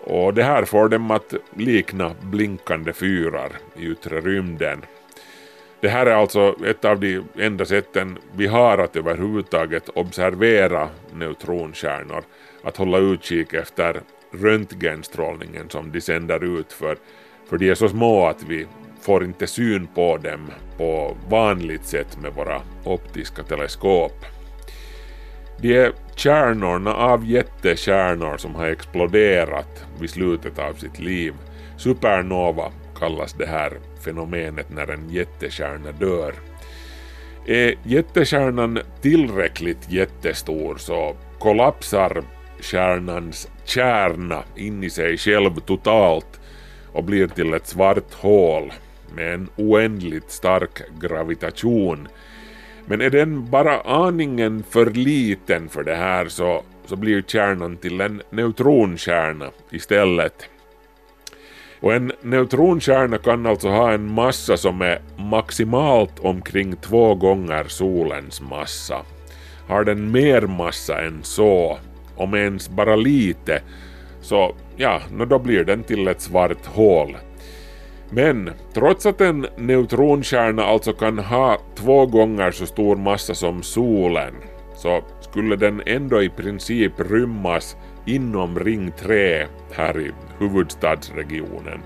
och 0.00 0.34
det 0.34 0.42
här 0.42 0.64
får 0.64 0.88
dem 0.88 1.10
att 1.10 1.34
likna 1.56 2.14
blinkande 2.20 2.92
fyrar 2.92 3.52
i 3.76 3.86
yttre 3.86 4.20
rymden. 4.20 4.82
Det 5.80 5.88
här 5.88 6.06
är 6.06 6.14
alltså 6.14 6.54
ett 6.66 6.84
av 6.84 7.00
de 7.00 7.22
enda 7.38 7.64
sätten 7.64 8.18
vi 8.36 8.46
har 8.46 8.78
att 8.78 8.96
överhuvudtaget 8.96 9.88
observera 9.88 10.88
neutronkärnor, 11.14 12.22
att 12.62 12.76
hålla 12.76 12.98
utkik 12.98 13.54
efter 13.54 14.00
röntgenstrålningen 14.32 15.70
som 15.70 15.92
de 15.92 16.00
sänder 16.00 16.58
ut 16.60 16.72
för, 16.72 16.96
för 17.48 17.58
de 17.58 17.70
är 17.70 17.74
så 17.74 17.88
små 17.88 18.26
att 18.26 18.42
vi 18.42 18.66
får 19.00 19.24
inte 19.24 19.46
syn 19.46 19.86
på 19.94 20.16
dem 20.16 20.50
på 20.76 21.16
vanligt 21.28 21.84
sätt 21.84 22.18
med 22.22 22.32
våra 22.34 22.62
optiska 22.84 23.42
teleskop. 23.42 24.24
De 25.60 25.74
är 25.74 25.92
kärnorna 26.16 26.94
av 26.94 27.26
jättekärnor 27.26 28.36
som 28.36 28.54
har 28.54 28.66
exploderat 28.66 29.84
vid 30.00 30.10
slutet 30.10 30.58
av 30.58 30.72
sitt 30.72 30.98
liv. 30.98 31.34
Supernova 31.76 32.72
kallas 32.98 33.32
det 33.32 33.46
här 33.46 33.72
fenomenet 34.04 34.70
när 34.70 34.90
en 34.90 35.10
jättekärna 35.10 35.92
dör. 35.92 36.34
Är 37.46 37.74
jättekärnan 37.82 38.78
tillräckligt 39.00 39.90
jättestor 39.90 40.76
så 40.76 41.16
kollapsar 41.38 42.22
kärnans 42.60 43.48
kärna 43.64 44.42
in 44.56 44.84
i 44.84 44.90
sig 44.90 45.16
själv 45.16 45.60
totalt 45.60 46.40
och 46.92 47.04
blir 47.04 47.26
till 47.26 47.54
ett 47.54 47.66
svart 47.66 48.14
hål 48.14 48.72
med 49.14 49.34
en 49.34 49.48
oändligt 49.56 50.30
stark 50.30 50.82
gravitation. 51.00 52.08
Men 52.86 53.00
är 53.00 53.10
den 53.10 53.50
bara 53.50 53.80
aningen 53.80 54.64
för 54.70 54.90
liten 54.90 55.68
för 55.68 55.82
det 55.82 55.94
här 55.94 56.28
så, 56.28 56.62
så 56.86 56.96
blir 56.96 57.22
kärnan 57.22 57.76
till 57.76 58.00
en 58.00 58.22
neutronkärna 58.30 59.50
istället. 59.70 60.48
Och 61.80 61.94
en 61.94 62.12
neutronkärna 62.22 63.18
kan 63.18 63.46
alltså 63.46 63.68
ha 63.68 63.92
en 63.92 64.12
massa 64.12 64.56
som 64.56 64.80
är 64.80 65.00
maximalt 65.16 66.18
omkring 66.18 66.76
två 66.76 67.14
gånger 67.14 67.64
solens 67.64 68.40
massa. 68.40 69.02
Har 69.68 69.84
den 69.84 70.10
mer 70.10 70.42
massa 70.42 71.00
än 71.00 71.18
så, 71.22 71.78
om 72.16 72.34
ens 72.34 72.68
bara 72.68 72.96
lite, 72.96 73.62
så 74.20 74.54
ja, 74.76 75.00
då 75.28 75.38
blir 75.38 75.64
den 75.64 75.82
till 75.82 76.08
ett 76.08 76.20
svart 76.20 76.66
hål. 76.66 77.16
Men 78.10 78.50
trots 78.74 79.06
att 79.06 79.20
en 79.20 79.46
neutronkärna 79.56 80.64
alltså 80.64 80.92
kan 80.92 81.18
ha 81.18 81.58
två 81.74 82.06
gånger 82.06 82.50
så 82.50 82.66
stor 82.66 82.96
massa 82.96 83.34
som 83.34 83.62
solen, 83.62 84.34
så 84.76 85.02
skulle 85.20 85.56
den 85.56 85.82
ändå 85.86 86.22
i 86.22 86.28
princip 86.28 86.92
rymmas 86.96 87.76
inom 88.08 88.58
ring 88.58 88.92
3 88.98 89.46
här 89.72 90.00
i 90.00 90.10
huvudstadsregionen. 90.38 91.80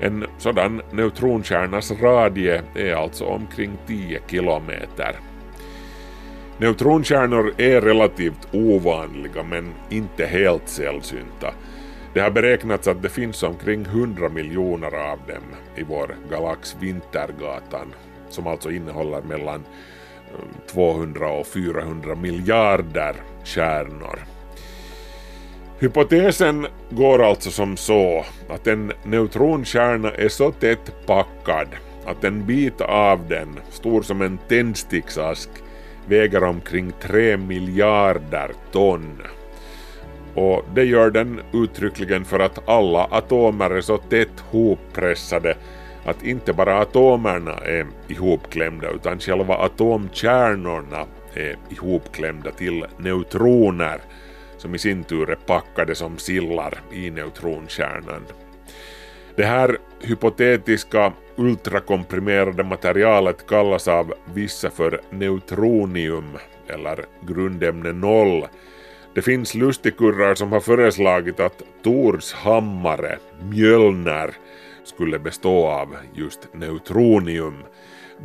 En 0.00 0.24
sådan 0.38 0.82
neutronkärnas 0.92 1.90
radie 1.90 2.62
är 2.74 2.94
alltså 2.94 3.24
omkring 3.24 3.78
10 3.86 4.20
kilometer. 4.26 5.16
Neutronkärnor 6.58 7.54
är 7.58 7.80
relativt 7.80 8.48
ovanliga 8.52 9.42
men 9.42 9.72
inte 9.90 10.26
helt 10.26 10.68
sällsynta. 10.68 11.54
Det 12.14 12.20
har 12.20 12.30
beräknats 12.30 12.88
att 12.88 13.02
det 13.02 13.08
finns 13.08 13.42
omkring 13.42 13.82
100 13.82 14.28
miljoner 14.28 14.94
av 14.94 15.18
dem 15.26 15.44
i 15.76 15.82
vår 15.82 16.16
galax 16.30 16.76
Vintergatan, 16.80 17.94
som 18.28 18.46
alltså 18.46 18.70
innehåller 18.70 19.22
mellan 19.22 19.64
eh, 20.26 20.72
200 20.72 21.30
och 21.30 21.46
400 21.46 22.14
miljarder 22.14 23.14
kärnor. 23.44 24.18
Hypotesen 25.82 26.66
går 26.90 27.22
alltså 27.22 27.50
som 27.50 27.76
så 27.76 28.24
att 28.48 28.66
en 28.66 28.92
neutronkärna 29.04 30.10
är 30.10 30.28
så 30.28 30.52
tätt 30.52 31.06
packad 31.06 31.68
att 32.06 32.24
en 32.24 32.46
bit 32.46 32.80
av 32.80 33.28
den, 33.28 33.60
stor 33.70 34.02
som 34.02 34.22
en 34.22 34.38
tändsticksask, 34.48 35.50
väger 36.06 36.44
omkring 36.44 36.92
3 37.00 37.36
miljarder 37.36 38.50
ton. 38.72 39.22
Och 40.34 40.64
det 40.74 40.84
gör 40.84 41.10
den 41.10 41.40
uttryckligen 41.52 42.24
för 42.24 42.38
att 42.38 42.68
alla 42.68 43.04
atomer 43.04 43.70
är 43.70 43.80
så 43.80 43.98
tätt 43.98 44.40
hoppressade 44.50 45.56
att 46.04 46.22
inte 46.22 46.52
bara 46.52 46.80
atomerna 46.80 47.54
är 47.54 47.86
ihopklämda 48.08 48.90
utan 48.90 49.18
själva 49.18 49.54
atomkärnorna 49.54 51.06
är 51.34 51.56
ihopklämda 51.70 52.50
till 52.50 52.86
neutroner 52.98 54.00
som 54.62 54.74
i 54.74 54.78
sin 54.78 55.04
tur 55.04 55.30
är 55.30 55.34
packade 55.34 55.94
som 55.94 56.18
sillar 56.18 56.80
i 56.92 57.10
neutronkärnan. 57.10 58.22
Det 59.36 59.44
här 59.44 59.78
hypotetiska 60.00 61.12
ultrakomprimerade 61.36 62.64
materialet 62.64 63.46
kallas 63.46 63.88
av 63.88 64.14
vissa 64.34 64.70
för 64.70 65.00
neutronium 65.10 66.38
eller 66.66 67.04
grundämne 67.26 67.92
0. 67.92 68.46
Det 69.14 69.22
finns 69.22 69.54
lustigkurrar 69.54 70.34
som 70.34 70.52
har 70.52 70.60
föreslagit 70.60 71.40
att 71.40 71.62
Tors 71.84 72.32
hammare, 72.32 73.18
Mjölner, 73.42 74.34
skulle 74.84 75.18
bestå 75.18 75.66
av 75.66 75.96
just 76.14 76.54
neutronium. 76.54 77.54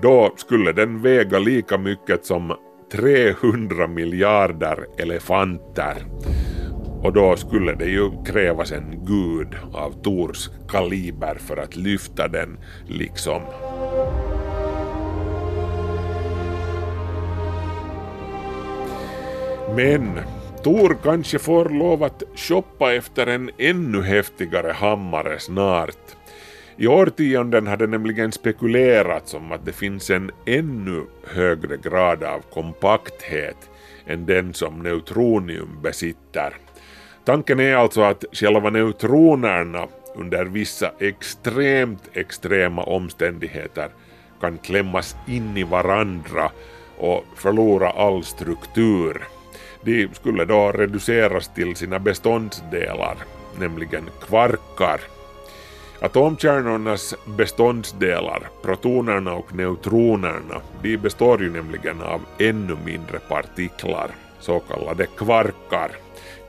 Då 0.02 0.34
skulle 0.36 0.72
den 0.72 1.02
väga 1.02 1.40
lika 1.40 1.78
mycket 1.78 2.26
som 2.26 2.56
300 2.92 3.88
miljarder 3.88 4.86
elefanter. 4.98 5.96
Och 7.04 7.14
då 7.14 7.36
skulle 7.36 7.74
det 7.74 7.86
ju 7.86 8.24
krävas 8.26 8.72
en 8.72 9.06
gud 9.06 9.56
av 9.74 10.02
Tors 10.04 10.50
kaliber 10.70 11.36
för 11.36 11.58
att 11.58 11.76
lyfta 11.76 12.28
den 12.28 12.58
liksom. 12.88 13.42
Men 19.76 20.20
Tor 20.64 20.98
kanske 21.04 21.40
får 21.40 21.70
lov 21.70 22.04
att 22.04 22.24
shoppa 22.36 22.94
efter 22.94 23.28
en 23.28 23.50
ännu 23.58 24.02
häftigare 24.02 24.72
hammare 24.72 25.40
snart. 25.40 26.17
I 26.80 26.88
årtionden 26.88 27.68
hade 27.68 27.88
nämligen 27.88 28.32
spekulerats 28.32 29.34
om 29.34 29.52
att 29.52 29.66
det 29.66 29.74
finns 29.74 30.10
en 30.10 30.32
ännu 30.46 31.06
högre 31.28 31.78
grad 31.78 32.24
av 32.24 32.40
kompakthet 32.54 33.70
än 34.06 34.26
den 34.26 34.54
som 34.54 34.80
neutronium 34.80 35.82
besitter. 35.82 36.54
Tanken 37.26 37.60
är 37.60 37.76
alltså 37.76 38.02
att 38.02 38.26
själva 38.32 38.70
neutronerna 38.70 39.88
under 40.16 40.46
vissa 40.46 40.92
extremt 41.00 42.10
extrema 42.14 42.84
omständigheter 42.84 43.90
kan 44.42 44.58
klämmas 44.58 45.16
in 45.28 45.58
i 45.58 45.64
varandra 45.64 46.52
och 46.98 47.26
förlora 47.36 47.90
all 47.90 48.24
struktur. 48.24 49.24
De 49.82 50.08
skulle 50.14 50.46
då 50.46 50.72
reduceras 50.72 51.54
till 51.54 51.76
sina 51.76 52.00
beståndsdelar, 52.00 53.18
nämligen 53.60 54.04
kvarkar. 54.28 55.17
Atomkärnornas 56.02 57.16
beståndsdelar, 57.38 58.50
protonerna 58.62 59.34
och 59.34 59.56
neutronerna, 59.56 60.62
de 60.82 60.98
består 60.98 61.42
ju 61.42 61.52
nämligen 61.52 62.02
av 62.02 62.22
ännu 62.40 62.78
mindre 62.86 63.20
partiklar, 63.20 64.12
så 64.40 64.60
kallade 64.60 65.06
kvarkar. 65.06 65.92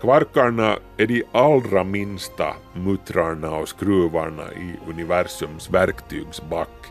Kvarkarna 0.01 0.77
är 0.97 1.07
de 1.07 1.25
allra 1.33 1.85
minsta 1.85 2.55
muttrarna 2.75 3.51
och 3.51 3.69
skruvarna 3.69 4.53
i 4.53 4.91
universums 4.91 5.71
verktygsback. 5.71 6.87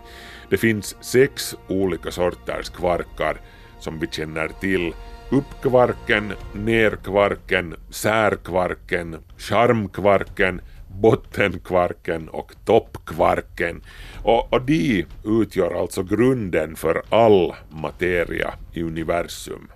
Det 0.50 0.58
finns 0.58 0.96
sex 1.02 1.56
olika 1.68 2.12
sorters 2.12 2.70
kvarkar 2.70 3.38
som 3.80 4.00
vi 4.00 4.08
känner 4.08 4.48
till. 4.48 4.94
Uppkvarken, 5.32 6.34
nerkvarken, 6.54 7.76
särkvarken, 7.90 9.18
charmkvarken, 9.38 10.62
bottenkvarken 10.88 12.30
och 12.30 12.52
toppkvarken. 12.66 13.82
Och, 14.24 14.54
och 14.54 14.62
de 14.62 15.06
utgör 15.26 15.82
alltså 15.82 16.04
grunden 16.04 16.76
för 16.76 17.02
all 17.10 17.54
materia 17.70 18.54
i 18.74 18.82
universum. 18.82 19.68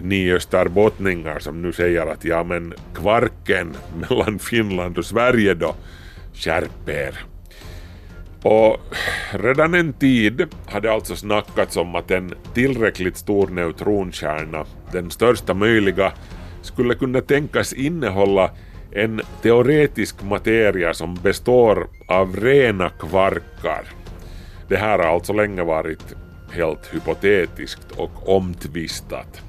Ni 0.00 0.32
österbottningar 0.32 1.38
som 1.38 1.62
nu 1.62 1.72
säger 1.72 2.06
att 2.06 2.24
ja 2.24 2.44
men 2.44 2.74
kvarken 2.94 3.76
mellan 4.08 4.38
Finland 4.38 4.98
och 4.98 5.04
Sverige 5.04 5.54
då, 5.54 5.74
skärp 6.34 6.88
er. 6.88 7.24
Och 8.42 8.80
redan 9.30 9.74
en 9.74 9.92
tid 9.92 10.46
hade 10.66 10.92
alltså 10.92 11.16
snackats 11.16 11.76
om 11.76 11.94
att 11.94 12.10
en 12.10 12.34
tillräckligt 12.54 13.16
stor 13.16 13.48
neutronkärna, 13.48 14.64
den 14.92 15.10
största 15.10 15.54
möjliga, 15.54 16.12
skulle 16.62 16.94
kunna 16.94 17.20
tänkas 17.20 17.72
innehålla 17.72 18.50
en 18.94 19.20
teoretisk 19.42 20.22
materia 20.22 20.94
som 20.94 21.14
består 21.14 21.88
av 22.08 22.36
rena 22.36 22.88
kvarkar. 22.88 23.84
Det 24.68 24.76
här 24.76 24.98
har 24.98 25.06
alltså 25.06 25.32
länge 25.32 25.62
varit 25.62 26.14
helt 26.50 26.94
hypotetiskt 26.94 27.90
och 27.96 28.36
omtvistat. 28.36 29.42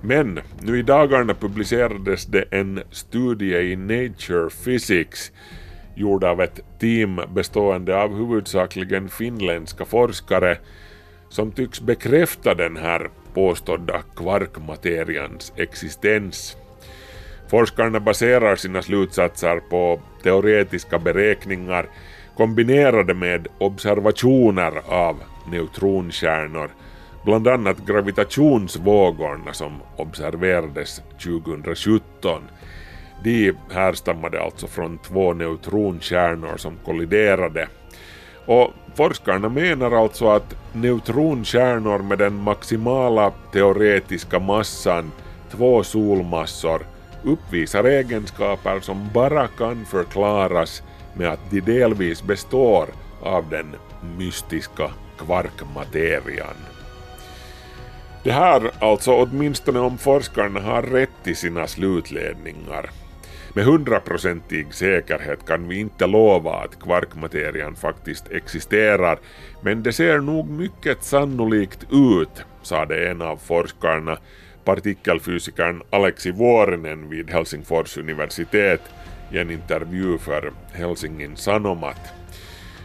Men 0.00 0.40
nu 0.60 0.78
i 0.78 0.82
dagarna 0.82 1.34
publicerades 1.34 2.26
det 2.26 2.44
en 2.50 2.82
studie 2.90 3.72
i 3.72 3.76
Nature 3.76 4.50
Physics 4.64 5.32
gjord 5.94 6.24
av 6.24 6.40
ett 6.40 6.60
team 6.80 7.20
bestående 7.34 8.02
av 8.02 8.16
huvudsakligen 8.16 9.08
finländska 9.08 9.84
forskare 9.84 10.58
som 11.28 11.52
tycks 11.52 11.80
bekräfta 11.80 12.54
den 12.54 12.76
här 12.76 13.10
påstådda 13.34 14.02
kvarkmaterians 14.16 15.52
existens. 15.56 16.56
Forskarna 17.48 18.00
baserar 18.00 18.56
sina 18.56 18.82
slutsatser 18.82 19.60
på 19.60 20.00
teoretiska 20.22 20.98
beräkningar 20.98 21.88
kombinerade 22.36 23.14
med 23.14 23.48
observationer 23.58 24.72
av 24.88 25.16
neutronkärnor, 25.50 26.70
bland 27.24 27.48
annat 27.48 27.86
gravitationsvågorna 27.86 29.52
som 29.52 29.82
observerades 29.96 31.02
2017. 31.22 32.42
De 33.24 33.52
härstammade 33.70 34.42
alltså 34.42 34.66
från 34.66 34.98
två 34.98 35.32
neutronkärnor 35.32 36.56
som 36.56 36.76
kolliderade. 36.84 37.68
Och 38.46 38.72
forskarna 38.94 39.48
menar 39.48 40.02
alltså 40.02 40.28
att 40.28 40.54
neutronkärnor 40.72 41.98
med 41.98 42.18
den 42.18 42.34
maximala 42.34 43.32
teoretiska 43.52 44.38
massan 44.38 45.12
två 45.50 45.82
solmassor 45.82 46.82
uppvisar 47.26 47.84
egenskaper 47.84 48.80
som 48.80 49.08
bara 49.14 49.48
kan 49.48 49.84
förklaras 49.84 50.82
med 51.14 51.28
att 51.28 51.50
de 51.50 51.60
delvis 51.60 52.22
består 52.22 52.88
av 53.22 53.50
den 53.50 53.76
mystiska 54.18 54.90
kvarkmaterian. 55.18 56.56
Det 58.22 58.32
här 58.32 58.70
alltså 58.78 59.12
åtminstone 59.12 59.78
om 59.78 59.98
forskarna 59.98 60.60
har 60.60 60.82
rätt 60.82 61.26
i 61.26 61.34
sina 61.34 61.66
slutledningar. 61.66 62.90
Med 63.54 63.64
hundraprocentig 63.64 64.74
säkerhet 64.74 65.46
kan 65.46 65.68
vi 65.68 65.80
inte 65.80 66.06
lova 66.06 66.52
att 66.52 66.80
kvarkmaterian 66.80 67.76
faktiskt 67.76 68.28
existerar, 68.30 69.18
men 69.60 69.82
det 69.82 69.92
ser 69.92 70.18
nog 70.18 70.50
mycket 70.50 71.02
sannolikt 71.04 71.86
ut, 71.92 72.44
sade 72.62 73.08
en 73.08 73.22
av 73.22 73.36
forskarna, 73.36 74.18
partikelfysikern 74.66 75.82
Aleksi 75.90 76.32
Vuorinen 76.38 77.10
vid 77.10 77.30
Helsingfors 77.30 77.96
universitet 77.96 78.80
i 79.32 79.38
en 79.38 79.50
intervju 79.50 80.18
för 80.18 80.52
Helsingin 80.72 81.36
Sanomat. 81.36 82.00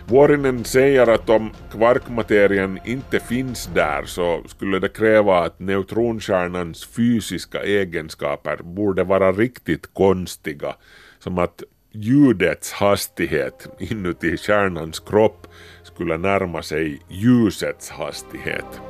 Vuorinen 0.07 0.65
säger 0.65 1.07
att 1.07 1.29
om 1.29 1.51
kvarkmaterian 1.71 2.79
inte 2.85 3.19
finns 3.19 3.69
där 3.75 4.03
så 4.05 4.43
skulle 4.47 4.79
det 4.79 4.89
kräva 4.89 5.39
att 5.39 5.59
neutronkärnans 5.59 6.85
fysiska 6.85 7.63
egenskaper 7.63 8.57
borde 8.63 9.03
vara 9.03 9.31
riktigt 9.31 9.93
konstiga, 9.93 10.75
som 11.19 11.37
att 11.37 11.63
ljudets 11.91 12.71
hastighet 12.71 13.67
inuti 13.79 14.37
kärnans 14.37 14.99
kropp 14.99 15.47
skulle 15.83 16.17
närma 16.17 16.61
sig 16.61 17.01
ljusets 17.09 17.89
hastighet. 17.89 18.81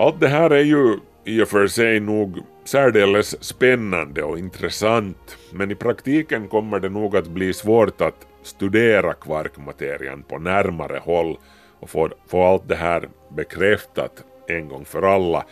Allt 0.00 0.20
det 0.20 0.28
här 0.28 0.50
är 0.50 0.64
ju 0.64 0.98
i 1.24 1.42
och 1.42 1.48
för 1.48 1.66
sig 1.66 2.00
nog 2.00 2.38
särdeles 2.64 3.44
spännande 3.44 4.22
och 4.22 4.38
intressant, 4.38 5.36
men 5.52 5.70
i 5.70 5.74
praktiken 5.74 6.48
kommer 6.48 6.80
det 6.80 6.88
nog 6.88 7.16
att 7.16 7.28
bli 7.28 7.52
svårt 7.52 8.00
att 8.00 8.26
studera 8.42 9.14
kvarkmaterian 9.14 10.22
på 10.22 10.38
närmare 10.38 11.00
håll 11.04 11.38
och 11.80 11.90
få, 11.90 12.10
få 12.28 12.44
allt 12.44 12.68
det 12.68 12.76
här 12.76 13.08
bekräftat 13.36 14.24
en 14.48 14.68
gång 14.68 14.84
för 14.84 15.02
alla. 15.02 15.44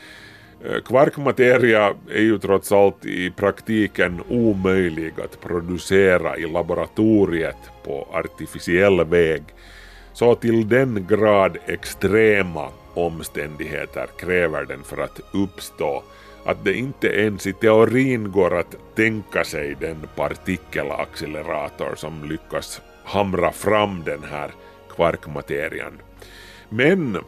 Eh, 0.65 0.83
kvarkmateria 0.85 1.95
är 2.11 2.23
ju 2.23 2.39
trots 2.39 2.73
allt 2.73 3.05
i 3.05 3.31
praktiken 3.31 4.21
omöjlig 4.29 5.13
att 5.25 5.41
producera 5.41 6.37
i 6.37 6.47
laboratoriet 6.47 7.71
på 7.85 8.09
artificiell 8.13 9.05
väg. 9.05 9.43
Så 10.19 10.35
till 10.35 10.69
den 10.69 11.07
grad 11.09 11.57
extrema 11.67 12.69
omständigheter 12.95 14.07
kräver 14.19 14.65
den 14.65 14.83
för 14.83 15.03
att 15.03 15.21
uppstå 15.33 16.03
att 16.45 16.65
det 16.65 16.75
inte 16.75 17.09
ens 17.09 17.47
i 17.47 17.53
teorin 17.53 18.33
går 18.33 18.59
att 18.59 18.77
tänka 18.95 19.45
sig 19.45 19.77
den 19.81 19.97
partikelaccelerator 20.17 21.95
som 21.97 22.29
lyckas 22.29 22.81
hamra 23.05 23.53
fram 23.53 24.03
den 24.05 24.23
här 24.31 24.51
kvarkmaterian. 24.97 25.93
Men 26.69 27.19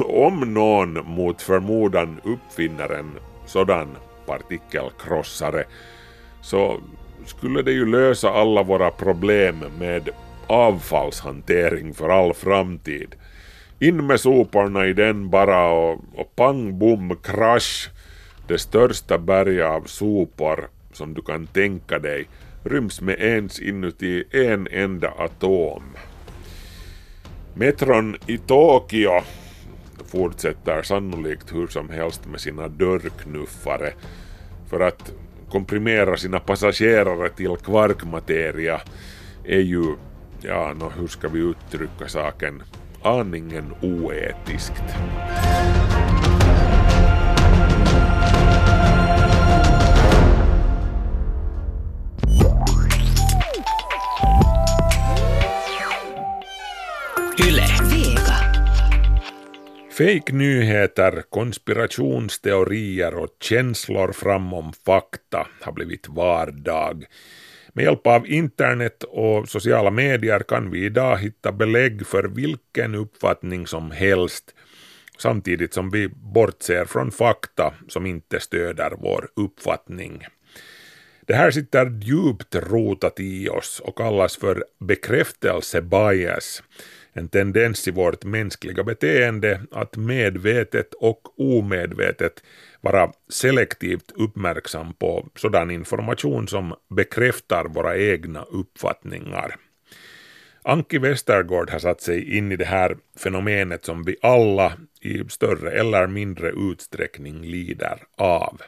om 0.00 0.54
någon 0.54 1.06
mot 1.06 1.42
förmodan 1.42 2.20
uppfinner 2.24 2.88
en 2.88 3.10
sådan 3.46 3.88
partikelkrossare 4.26 5.64
så 6.42 6.80
skulle 7.26 7.62
det 7.62 7.72
ju 7.72 7.86
lösa 7.86 8.30
alla 8.30 8.62
våra 8.62 8.90
problem 8.90 9.64
med 9.78 10.10
avfallshantering 10.50 11.94
för 11.94 12.08
all 12.08 12.34
framtid. 12.34 13.14
In 13.78 14.06
med 14.06 14.20
soporna 14.20 14.86
i 14.86 14.92
den 14.92 15.30
bara 15.30 15.70
och, 15.72 16.00
och 16.14 16.36
pang 16.36 16.78
bom 16.78 17.16
krasch. 17.22 17.90
Det 18.48 18.58
största 18.58 19.18
berget 19.18 19.66
av 19.66 19.82
sopor 19.82 20.68
som 20.92 21.14
du 21.14 21.22
kan 21.22 21.46
tänka 21.46 21.98
dig 21.98 22.28
ryms 22.64 23.00
med 23.00 23.20
ens 23.20 23.60
inuti 23.60 24.24
en 24.30 24.68
enda 24.70 25.10
atom. 25.10 25.82
Metron 27.54 28.16
i 28.26 28.38
Tokyo 28.38 29.20
fortsätter 30.06 30.82
sannolikt 30.82 31.54
hur 31.54 31.66
som 31.66 31.90
helst 31.90 32.26
med 32.26 32.40
sina 32.40 32.68
dörrknuffare 32.68 33.92
för 34.70 34.80
att 34.80 35.12
komprimera 35.50 36.16
sina 36.16 36.40
passagerare 36.40 37.28
till 37.28 37.56
kvarkmateria 37.56 38.80
är 39.44 39.60
ju, 39.60 39.96
ja, 40.42 40.74
no, 40.74 40.92
hur 40.98 41.06
ska 41.06 41.28
vi 41.28 41.38
uttrycka 41.38 42.08
saken, 42.08 42.62
aningen 43.02 43.74
oetiskt. 43.82 44.82
Yle. 57.48 57.66
Vega. 57.90 58.36
Fake-nyheter, 59.98 61.22
konspirationsteorier 61.30 63.14
och 63.14 63.36
känslor 63.40 64.12
framom 64.12 64.72
fakta 64.72 65.46
har 65.60 65.72
blivit 65.72 66.08
vardag. 66.08 67.04
Med 67.72 67.84
hjälp 67.84 68.06
av 68.06 68.26
internet 68.26 69.02
och 69.02 69.48
sociala 69.48 69.90
medier 69.90 70.40
kan 70.40 70.70
vi 70.70 70.84
idag 70.84 71.18
hitta 71.18 71.52
belägg 71.52 72.06
för 72.06 72.24
vilken 72.24 72.94
uppfattning 72.94 73.66
som 73.66 73.90
helst, 73.90 74.54
samtidigt 75.18 75.74
som 75.74 75.90
vi 75.90 76.08
bortser 76.08 76.84
från 76.84 77.10
fakta 77.10 77.74
som 77.88 78.06
inte 78.06 78.40
stöder 78.40 78.92
vår 78.98 79.28
uppfattning. 79.36 80.26
Det 81.26 81.34
här 81.34 81.50
sitter 81.50 82.00
djupt 82.02 82.54
rotat 82.54 83.20
i 83.20 83.48
oss 83.48 83.80
och 83.84 83.98
kallas 83.98 84.36
för 84.36 84.64
bekräftelsebias, 84.78 86.62
en 87.20 87.28
tendens 87.28 87.88
i 87.88 87.90
vårt 87.90 88.24
mänskliga 88.24 88.84
beteende 88.84 89.60
att 89.70 89.96
medvetet 89.96 90.94
och 90.94 91.40
omedvetet 91.40 92.42
vara 92.80 93.12
selektivt 93.28 94.12
uppmärksam 94.14 94.94
på 94.94 95.28
sådan 95.36 95.70
information 95.70 96.48
som 96.48 96.74
bekräftar 96.96 97.64
våra 97.64 97.96
egna 97.96 98.42
uppfattningar. 98.42 99.56
Anki 100.62 100.98
Westergård 100.98 101.70
har 101.70 101.78
satt 101.78 102.00
sig 102.00 102.36
in 102.36 102.52
i 102.52 102.56
det 102.56 102.64
här 102.64 102.96
fenomenet 103.18 103.84
som 103.84 104.04
vi 104.04 104.16
alla 104.22 104.72
i 105.00 105.24
större 105.28 105.70
eller 105.70 106.06
mindre 106.06 106.50
utsträckning 106.50 107.40
lider 107.42 107.98
av. 108.16 108.60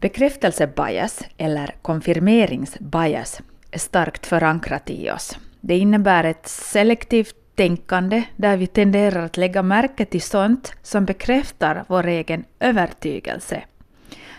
Bekräftelsebias, 0.00 1.22
eller 1.38 1.74
konfirmeringsbias, 1.82 3.40
är 3.70 3.78
starkt 3.78 4.26
förankrat 4.26 4.90
i 4.90 5.10
oss. 5.10 5.38
Det 5.60 5.78
innebär 5.78 6.24
ett 6.24 6.48
selektivt 6.48 7.36
tänkande 7.56 8.22
där 8.36 8.56
vi 8.56 8.66
tenderar 8.66 9.24
att 9.24 9.36
lägga 9.36 9.62
märke 9.62 10.04
till 10.04 10.22
sånt 10.22 10.72
som 10.82 11.04
bekräftar 11.04 11.84
vår 11.88 12.06
egen 12.06 12.44
övertygelse. 12.60 13.62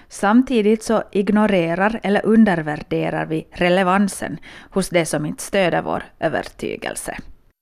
Samtidigt 0.10 0.84
så 0.84 1.04
ignorerar 1.12 2.00
eller 2.04 2.26
undervärderar 2.26 3.26
vi 3.26 3.48
relevansen 3.52 4.38
hos 4.70 4.90
det 4.90 5.06
som 5.06 5.26
inte 5.26 5.44
stöder 5.44 5.82
vår 5.82 6.04
övertygelse. 6.20 7.18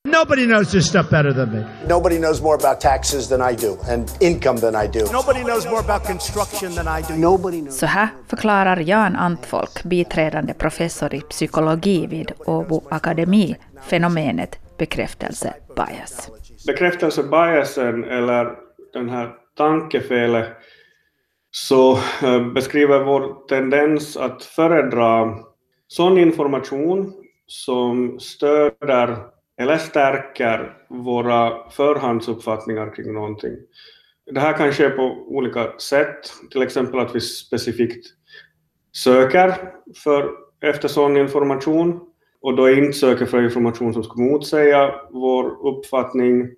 Nobody 0.08 0.46
knows 0.46 0.72
this 0.72 0.88
stuff 0.88 1.10
better 1.10 1.34
than 1.34 1.52
me. 1.52 1.64
Nobody 1.90 2.18
knows 2.18 2.42
more 2.42 2.56
about 2.56 2.82
taxes 2.82 3.30
than 3.30 3.52
I 3.52 3.56
do 3.56 3.78
and 3.94 4.12
income 4.20 4.60
than 4.60 4.86
I 4.86 4.88
do. 4.88 5.00
Nobody 5.12 5.44
knows 5.44 5.66
more 5.66 5.80
about 5.80 6.08
construction 6.08 6.76
than 6.76 7.00
I 7.00 7.02
do. 7.02 7.16
Nobody 7.16 7.62
knows. 7.62 7.80
Så 7.80 7.86
här 7.86 8.08
förklarar 8.28 8.78
Jan 8.78 9.16
Antfolk, 9.16 9.84
biträdande 9.84 10.54
professor 10.54 11.16
i 11.16 11.22
psykologi 11.22 12.08
vid 12.08 12.32
Åbo 12.46 12.82
Akademi, 12.90 13.56
fenomenet 13.88 14.65
bekräftelsebias. 14.78 16.32
Bekräftelsebiasen 16.68 18.04
eller 18.04 18.56
den 18.94 19.10
här 19.10 19.36
tankefelet 19.58 20.48
så 21.52 21.98
eh, 22.24 22.48
beskriver 22.54 23.04
vår 23.04 23.48
tendens 23.48 24.18
att 24.18 24.44
föredra 24.44 25.38
sån 25.88 26.18
information 26.18 27.14
som 27.48 28.20
stöder 28.20 29.18
eller 29.62 29.78
stärker 29.78 30.78
våra 30.90 31.70
förhandsuppfattningar 31.70 32.96
kring 32.96 33.14
någonting. 33.14 33.54
Det 34.32 34.40
här 34.40 34.54
kan 34.54 34.72
ske 34.72 34.90
på 34.90 35.04
olika 35.28 35.80
sätt, 35.80 36.34
till 36.52 36.62
exempel 36.62 37.00
att 37.00 37.16
vi 37.16 37.22
specifikt 37.22 38.06
söker 38.92 39.72
för, 40.04 40.30
efter 40.62 40.88
sån 40.88 41.18
information 41.18 42.00
och 42.46 42.56
då 42.56 42.70
inte 42.70 42.98
söker 42.98 43.26
för 43.26 43.44
information 43.44 43.94
som 43.94 44.04
skulle 44.04 44.32
motsäga 44.32 44.96
vår 45.12 45.68
uppfattning 45.68 46.50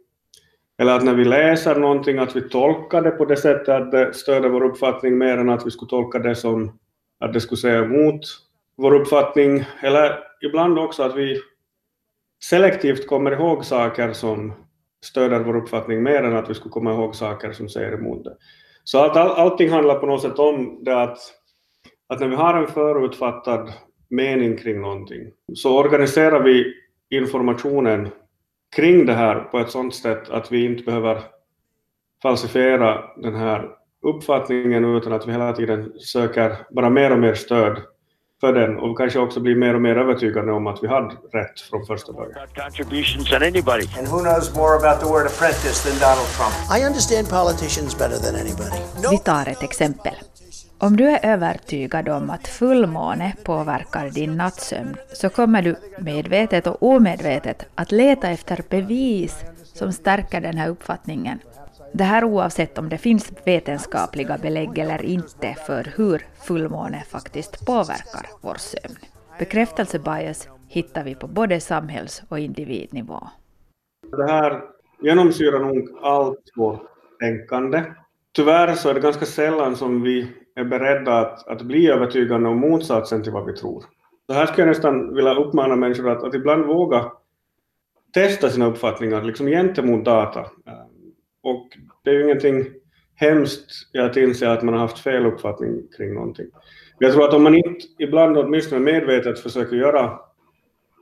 eller 0.77 0.95
att 0.95 1.03
när 1.03 1.13
vi 1.13 1.25
läser 1.25 1.75
någonting 1.75 2.17
att 2.17 2.35
vi 2.35 2.49
tolkar 2.49 3.01
det 3.01 3.11
på 3.11 3.25
det 3.25 3.37
sättet 3.37 3.69
att 3.69 3.91
det 3.91 4.13
stöder 4.13 4.49
vår 4.49 4.63
uppfattning 4.63 5.17
mer 5.17 5.37
än 5.37 5.49
att 5.49 5.65
vi 5.65 5.71
skulle 5.71 5.89
tolka 5.89 6.19
det 6.19 6.35
som 6.35 6.79
att 7.19 7.33
det 7.33 7.41
skulle 7.41 7.57
säga 7.57 7.83
emot 7.83 8.19
vår 8.77 8.95
uppfattning. 8.95 9.65
Eller 9.81 10.19
ibland 10.41 10.79
också 10.79 11.03
att 11.03 11.15
vi 11.15 11.41
selektivt 12.43 13.07
kommer 13.07 13.31
ihåg 13.31 13.65
saker 13.65 14.13
som 14.13 14.53
stöder 15.05 15.39
vår 15.39 15.57
uppfattning 15.57 16.03
mer 16.03 16.23
än 16.23 16.35
att 16.35 16.49
vi 16.49 16.53
skulle 16.53 16.71
komma 16.73 16.93
ihåg 16.93 17.15
saker 17.15 17.51
som 17.51 17.69
säger 17.69 17.91
emot 17.91 18.23
det. 18.23 18.37
Så 18.83 19.05
att 19.05 19.17
all, 19.17 19.31
allting 19.31 19.69
handlar 19.69 19.99
på 19.99 20.05
något 20.05 20.21
sätt 20.21 20.39
om 20.39 20.83
det 20.83 21.01
att, 21.01 21.17
att 22.07 22.19
när 22.19 22.27
vi 22.27 22.35
har 22.35 22.53
en 22.53 22.67
förutfattad 22.67 23.73
mening 24.09 24.57
kring 24.57 24.81
någonting 24.81 25.31
så 25.55 25.77
organiserar 25.77 26.43
vi 26.43 26.73
informationen 27.09 28.09
kring 28.75 29.05
det 29.05 29.13
här 29.13 29.39
på 29.39 29.59
ett 29.59 29.71
sådant 29.71 29.95
sätt 29.95 30.29
att 30.29 30.51
vi 30.51 30.65
inte 30.65 30.83
behöver 30.83 31.23
falsifiera 32.21 33.03
den 33.17 33.35
här 33.35 33.69
uppfattningen 34.03 34.95
utan 34.95 35.13
att 35.13 35.27
vi 35.27 35.31
hela 35.31 35.53
tiden 35.53 35.99
söker 35.99 36.57
bara 36.71 36.89
mer 36.89 37.11
och 37.11 37.19
mer 37.19 37.33
stöd 37.33 37.81
för 38.39 38.53
den 38.53 38.79
och 38.79 38.97
kanske 38.97 39.19
också 39.19 39.39
blir 39.39 39.55
mer 39.55 39.73
och 39.75 39.81
mer 39.81 39.95
övertygade 39.97 40.51
om 40.51 40.67
att 40.67 40.83
vi 40.83 40.87
hade 40.87 41.15
rätt 41.33 41.59
från 41.59 41.85
första 41.85 42.13
början. 42.13 42.47
Contributions 42.55 43.31
on 43.31 43.43
anybody. 43.43 43.85
And 43.97 44.07
who 44.07 44.19
knows 44.19 44.55
more 44.55 44.75
about 44.75 44.99
the 45.01 45.07
word 45.13 45.25
apprentice 45.25 45.79
than 45.85 45.99
Donald 45.99 46.29
Trump? 46.37 46.55
I 46.77 46.85
understand 46.87 47.29
politicians 47.29 47.97
better 47.97 48.17
than 48.17 48.35
anybody. 48.35 48.79
Vi 49.11 49.17
tar 49.17 49.49
ett 49.51 49.63
exempel. 49.63 50.13
Om 50.79 50.97
du 50.97 51.09
är 51.09 51.33
övertygad 51.33 52.09
om 52.09 52.29
att 52.29 52.47
fullmåne 52.47 53.33
påverkar 53.43 54.09
din 54.09 54.37
nattsömn 54.37 54.95
så 55.13 55.29
kommer 55.29 55.61
du 55.61 55.75
medvetet 55.99 56.67
och 56.67 56.83
omedvetet 56.83 57.65
att 57.75 57.91
leta 57.91 58.29
efter 58.29 58.63
bevis 58.69 59.45
som 59.63 59.91
stärker 59.91 60.41
den 60.41 60.57
här 60.57 60.69
uppfattningen. 60.69 61.39
Det 61.93 62.03
här 62.03 62.23
oavsett 62.23 62.77
om 62.77 62.89
det 62.89 62.97
finns 62.97 63.31
vetenskapliga 63.45 64.37
belägg 64.37 64.77
eller 64.77 65.05
inte 65.05 65.55
för 65.67 65.93
hur 65.95 66.25
fullmåne 66.41 67.03
faktiskt 67.09 67.65
påverkar 67.65 68.25
vår 68.41 68.55
sömn. 68.55 68.97
Bekräftelsebias 69.39 70.49
hittar 70.67 71.03
vi 71.03 71.15
på 71.15 71.27
både 71.27 71.59
samhälls 71.59 72.23
och 72.29 72.39
individnivå. 72.39 73.27
Det 74.11 74.31
här 74.31 74.61
genomsyrar 75.01 75.59
nog 75.59 75.89
allt 76.01 76.51
vårt 76.55 76.81
tänkande. 77.19 77.83
Tyvärr 78.35 78.73
så 78.73 78.89
är 78.89 78.93
det 78.93 78.99
ganska 78.99 79.25
sällan 79.25 79.75
som 79.75 80.01
vi 80.01 80.33
är 80.57 80.63
beredda 80.63 81.19
att, 81.19 81.47
att 81.47 81.61
bli 81.61 81.87
övertygande 81.87 82.49
om 82.49 82.57
motsatsen 82.59 83.23
till 83.23 83.31
vad 83.31 83.45
vi 83.45 83.53
tror. 83.53 83.83
Så 84.27 84.33
här 84.33 84.45
skulle 84.45 84.61
jag 84.61 84.67
nästan 84.67 85.15
vilja 85.15 85.35
uppmana 85.35 85.75
människor 85.75 86.09
att, 86.09 86.23
att 86.23 86.33
ibland 86.33 86.65
våga 86.65 87.11
testa 88.13 88.49
sina 88.49 88.67
uppfattningar 88.67 89.23
liksom 89.23 89.47
gentemot 89.47 90.05
data. 90.05 90.39
Eh, 90.39 90.85
och 91.43 91.67
det 92.03 92.09
är 92.09 92.13
ju 92.13 92.23
ingenting 92.23 92.65
hemskt 93.15 93.71
i 93.93 93.99
att 93.99 94.17
inse 94.17 94.51
att 94.51 94.63
man 94.63 94.73
har 94.73 94.81
haft 94.81 94.99
fel 94.99 95.25
uppfattning 95.25 95.87
kring 95.97 96.13
någonting. 96.13 96.47
Jag 96.99 97.13
tror 97.13 97.27
att 97.27 97.33
om 97.33 97.43
man 97.43 97.55
inte 97.55 97.85
ibland 97.99 98.37
åtminstone 98.37 98.81
medvetet 98.81 99.39
försöker 99.39 99.75
göra, 99.75 100.19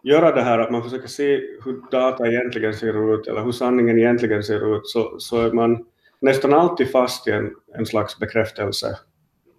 göra 0.04 0.32
det 0.32 0.42
här, 0.42 0.60
att 0.60 0.72
man 0.72 0.84
försöker 0.84 1.08
se 1.08 1.36
hur 1.66 1.92
data 1.92 2.28
egentligen 2.28 2.74
ser 2.74 3.14
ut 3.14 3.28
eller 3.28 3.42
hur 3.42 3.52
sanningen 3.52 4.00
egentligen 4.00 4.44
ser 4.44 4.76
ut, 4.76 4.88
så, 4.88 5.16
så 5.20 5.42
är 5.42 5.52
man 5.52 5.86
nästan 6.22 6.54
alltid 6.54 6.92
fast 6.92 7.28
i 7.28 7.32
en, 7.32 7.56
en 7.78 7.86
slags 7.86 8.20
bekräftelse 8.20 8.98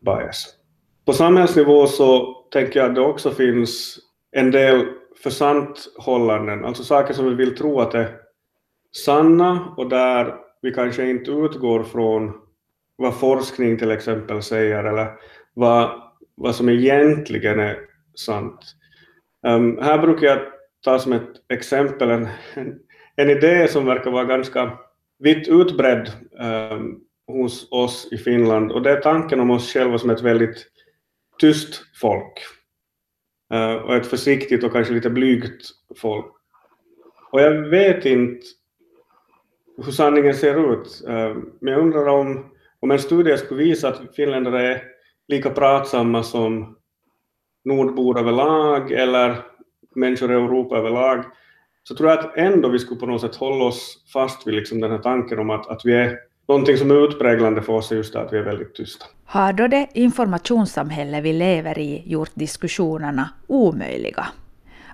bias. 0.06 0.54
På 1.04 1.12
samhällsnivå 1.12 1.86
så 1.86 2.34
tänker 2.52 2.80
jag 2.80 2.88
att 2.88 2.94
det 2.94 3.00
också 3.00 3.30
finns 3.30 3.98
en 4.32 4.50
del 4.50 4.86
försanthållanden, 5.22 6.64
alltså 6.64 6.84
saker 6.84 7.14
som 7.14 7.28
vi 7.28 7.34
vill 7.34 7.56
tro 7.56 7.80
att 7.80 7.94
är 7.94 8.16
sanna 9.04 9.74
och 9.76 9.88
där 9.88 10.34
vi 10.62 10.72
kanske 10.72 11.10
inte 11.10 11.30
utgår 11.30 11.82
från 11.82 12.32
vad 12.96 13.20
forskning 13.20 13.78
till 13.78 13.90
exempel 13.90 14.42
säger 14.42 14.84
eller 14.84 15.12
vad, 15.54 16.02
vad 16.34 16.54
som 16.54 16.68
egentligen 16.68 17.60
är 17.60 17.78
sant. 18.14 18.60
Um, 19.46 19.78
här 19.78 19.98
brukar 19.98 20.26
jag 20.26 20.38
ta 20.84 20.98
som 20.98 21.12
ett 21.12 21.32
exempel 21.48 22.10
en, 22.10 22.28
en, 22.54 22.78
en 23.16 23.30
idé 23.30 23.68
som 23.68 23.86
verkar 23.86 24.10
vara 24.10 24.24
ganska 24.24 24.78
vitt 25.18 25.48
utbredd 25.48 26.10
um, 26.40 27.00
hos 27.26 27.68
oss 27.70 28.08
i 28.12 28.18
Finland. 28.18 28.72
Och 28.72 28.82
det 28.82 28.90
är 28.90 29.00
tanken 29.00 29.40
om 29.40 29.50
oss 29.50 29.72
själva 29.72 29.98
som 29.98 30.10
ett 30.10 30.22
väldigt 30.22 30.66
tyst 31.38 31.82
folk. 32.00 32.42
Eh, 33.52 33.74
och 33.74 33.94
ett 33.94 34.06
försiktigt 34.06 34.64
och 34.64 34.72
kanske 34.72 34.94
lite 34.94 35.10
blygt 35.10 35.70
folk. 35.96 36.26
Och 37.30 37.40
jag 37.40 37.68
vet 37.68 38.04
inte 38.04 38.46
hur 39.84 39.92
sanningen 39.92 40.34
ser 40.34 40.72
ut, 40.72 41.02
eh, 41.08 41.36
men 41.60 41.72
jag 41.72 41.82
undrar 41.82 42.06
om, 42.06 42.44
om 42.80 42.90
en 42.90 42.98
studie 42.98 43.36
skulle 43.36 43.64
visa 43.64 43.88
att 43.88 44.14
finländare 44.16 44.74
är 44.74 44.82
lika 45.28 45.50
pratsamma 45.50 46.22
som 46.22 46.76
nordbor 47.64 48.18
överlag 48.18 48.92
eller 48.92 49.36
människor 49.94 50.32
i 50.32 50.34
Europa 50.34 50.76
överlag, 50.76 51.24
så 51.82 51.94
tror 51.94 52.10
jag 52.10 52.18
att 52.18 52.36
ändå 52.36 52.68
vi 52.68 52.78
skulle 52.78 53.00
på 53.00 53.06
något 53.06 53.20
sätt 53.20 53.36
hålla 53.36 53.64
oss 53.64 54.04
fast 54.12 54.46
vid 54.46 54.54
liksom 54.54 54.80
den 54.80 54.90
här 54.90 54.98
tanken 54.98 55.38
om 55.38 55.50
att, 55.50 55.66
att 55.66 55.80
vi 55.84 55.92
är 55.92 56.18
någonting 56.48 56.76
som 56.76 56.90
är 56.90 57.08
utpräglande 57.08 57.62
för 57.62 57.72
oss 57.72 57.92
är 57.92 57.96
just 57.96 58.12
det 58.12 58.20
att 58.20 58.32
vi 58.32 58.38
är 58.38 58.42
väldigt 58.42 58.74
tysta. 58.74 59.06
Har 59.24 59.52
då 59.52 59.66
det 59.66 59.86
informationssamhälle 59.94 61.20
vi 61.20 61.32
lever 61.32 61.78
i 61.78 62.02
gjort 62.06 62.30
diskussionerna 62.34 63.30
omöjliga? 63.46 64.26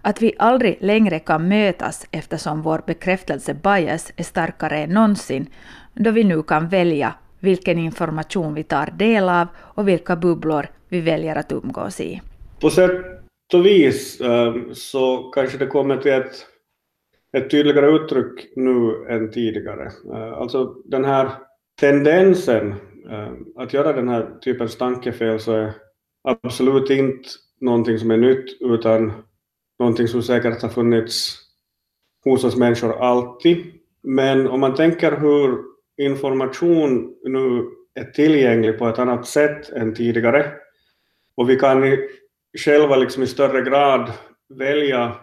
Att 0.02 0.22
vi 0.22 0.32
aldrig 0.38 0.78
längre 0.80 1.18
kan 1.18 1.48
mötas 1.48 2.06
eftersom 2.10 2.62
vår 2.62 2.82
bekräftelse-bias 2.86 4.12
är 4.16 4.24
starkare 4.24 4.78
än 4.78 4.90
någonsin, 4.90 5.46
då 5.94 6.10
vi 6.10 6.24
nu 6.24 6.42
kan 6.42 6.68
välja 6.68 7.14
vilken 7.40 7.78
information 7.78 8.54
vi 8.54 8.62
tar 8.62 8.88
del 8.98 9.28
av 9.28 9.46
och 9.56 9.88
vilka 9.88 10.16
bubblor 10.16 10.66
vi 10.88 11.00
väljer 11.00 11.36
att 11.36 11.52
umgås 11.52 12.00
i. 12.00 12.20
På 12.60 12.70
sätt 12.70 12.90
och 13.54 13.66
vis 13.66 14.20
eh, 14.20 14.54
så 14.72 15.30
kanske 15.34 15.58
det 15.58 15.66
kommer 15.66 15.96
till 15.96 16.12
ett, 16.12 16.46
ett 17.36 17.50
tydligare 17.50 17.86
uttryck 17.86 18.56
nu 18.56 19.06
än 19.08 19.30
tidigare. 19.30 19.92
Eh, 20.14 20.32
alltså 20.32 20.64
den 20.84 21.04
här 21.04 21.30
tendensen 21.80 22.74
eh, 23.10 23.32
att 23.56 23.72
göra 23.72 23.92
den 23.92 24.08
här 24.08 24.38
typens 24.40 24.78
tankefel 24.78 25.40
så 25.40 25.52
är 25.52 25.72
absolut 26.22 26.90
inte 26.90 27.28
någonting 27.60 27.98
som 27.98 28.10
är 28.10 28.16
nytt 28.16 28.60
utan 28.60 29.12
någonting 29.78 30.08
som 30.08 30.22
säkert 30.22 30.62
har 30.62 30.68
funnits 30.68 31.38
hos 32.24 32.44
oss 32.44 32.56
människor 32.56 33.02
alltid. 33.02 33.72
Men 34.02 34.48
om 34.48 34.60
man 34.60 34.74
tänker 34.74 35.16
hur 35.16 35.58
information 35.96 37.14
nu 37.24 37.68
är 37.94 38.04
tillgänglig 38.04 38.78
på 38.78 38.88
ett 38.88 38.98
annat 38.98 39.26
sätt 39.26 39.70
än 39.70 39.94
tidigare 39.94 40.52
och 41.36 41.50
vi 41.50 41.56
kan 41.56 41.96
själva 42.58 42.96
liksom 42.96 43.22
i 43.22 43.26
större 43.26 43.62
grad 43.62 44.12
välja 44.54 45.16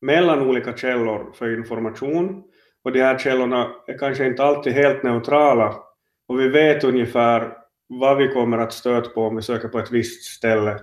mellan 0.00 0.42
olika 0.42 0.76
källor 0.76 1.32
för 1.34 1.54
information 1.58 2.42
och 2.84 2.92
de 2.92 3.00
här 3.00 3.18
källorna 3.18 3.70
är 3.86 3.98
kanske 3.98 4.26
inte 4.26 4.44
alltid 4.44 4.72
helt 4.72 5.02
neutrala 5.02 5.74
och 6.28 6.40
vi 6.40 6.48
vet 6.48 6.84
ungefär 6.84 7.52
vad 7.88 8.16
vi 8.16 8.28
kommer 8.28 8.58
att 8.58 8.72
stöta 8.72 9.10
på 9.10 9.22
om 9.22 9.36
vi 9.36 9.42
söker 9.42 9.68
på 9.68 9.78
ett 9.78 9.90
visst 9.90 10.24
ställe 10.24 10.80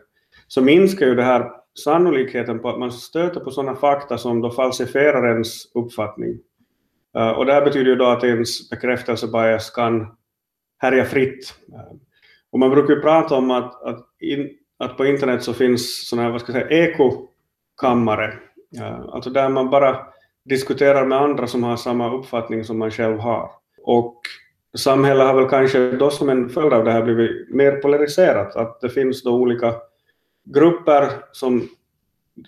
så 0.47 0.61
minskar 0.61 1.05
ju 1.05 1.15
det 1.15 1.23
här 1.23 1.51
sannolikheten 1.83 2.59
på 2.59 2.69
att 2.69 2.79
man 2.79 2.91
stöter 2.91 3.39
på 3.39 3.51
sådana 3.51 3.75
fakta 3.75 4.17
som 4.17 4.41
då 4.41 4.51
falsifierar 4.51 5.31
ens 5.31 5.75
uppfattning. 5.75 6.39
Eh, 7.17 7.29
och 7.29 7.45
det 7.45 7.53
här 7.53 7.65
betyder 7.65 7.91
ju 7.91 7.95
då 7.95 8.05
att 8.05 8.23
ens 8.23 8.69
bekräftelsebias 8.69 9.69
kan 9.69 10.07
härja 10.77 11.05
fritt. 11.05 11.53
Eh, 11.73 11.97
och 12.51 12.59
man 12.59 12.69
brukar 12.69 12.93
ju 12.93 13.01
prata 13.01 13.35
om 13.35 13.51
att, 13.51 13.83
att, 13.83 14.05
in, 14.19 14.49
att 14.77 14.97
på 14.97 15.05
internet 15.05 15.43
så 15.43 15.53
finns 15.53 16.09
sådana 16.09 16.23
här, 16.23 16.31
vad 16.31 16.41
ska 16.41 16.53
jag 16.53 16.67
säga, 16.67 16.87
ekokammare, 16.87 18.33
Eh, 18.79 18.99
alltså 18.99 19.29
där 19.29 19.49
man 19.49 19.69
bara 19.69 19.97
diskuterar 20.45 21.05
med 21.05 21.21
andra 21.21 21.47
som 21.47 21.63
har 21.63 21.77
samma 21.77 22.13
uppfattning 22.13 22.63
som 22.63 22.79
man 22.79 22.91
själv 22.91 23.19
har. 23.19 23.51
Och 23.83 24.21
samhället 24.77 25.27
har 25.27 25.33
väl 25.33 25.49
kanske 25.49 25.91
då 25.91 26.09
som 26.09 26.29
en 26.29 26.49
följd 26.49 26.73
av 26.73 26.83
det 26.83 26.91
här 26.91 27.03
blivit 27.03 27.53
mer 27.53 27.71
polariserat, 27.71 28.55
att 28.55 28.81
det 28.81 28.89
finns 28.89 29.23
då 29.23 29.35
olika 29.35 29.73
grupper 30.45 31.09
som 31.31 31.69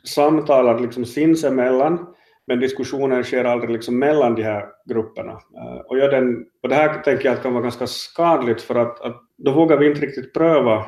samtalar 0.03 0.79
liksom 0.79 1.05
sinsemellan, 1.05 2.07
men 2.47 2.59
diskussionen 2.59 3.23
sker 3.23 3.45
aldrig 3.45 3.69
liksom 3.69 3.99
mellan 3.99 4.35
de 4.35 4.43
här 4.43 4.65
grupperna. 4.85 5.31
Eh, 5.31 5.77
och, 5.87 5.97
jag 5.97 6.11
den, 6.11 6.45
och 6.63 6.69
det 6.69 6.75
här 6.75 7.01
tänker 7.01 7.29
jag 7.29 7.41
kan 7.41 7.53
vara 7.53 7.63
ganska 7.63 7.87
skadligt 7.87 8.61
för 8.61 8.75
att, 8.75 9.01
att 9.01 9.21
då 9.37 9.51
vågar 9.51 9.77
vi 9.77 9.87
inte 9.87 10.01
riktigt 10.01 10.33
pröva 10.33 10.85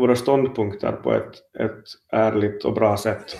våra 0.00 0.16
ståndpunkter 0.16 0.92
på 0.92 1.12
ett, 1.12 1.32
ett 1.58 1.84
ärligt 2.12 2.64
och 2.64 2.74
bra 2.74 2.96
sätt. 2.96 3.36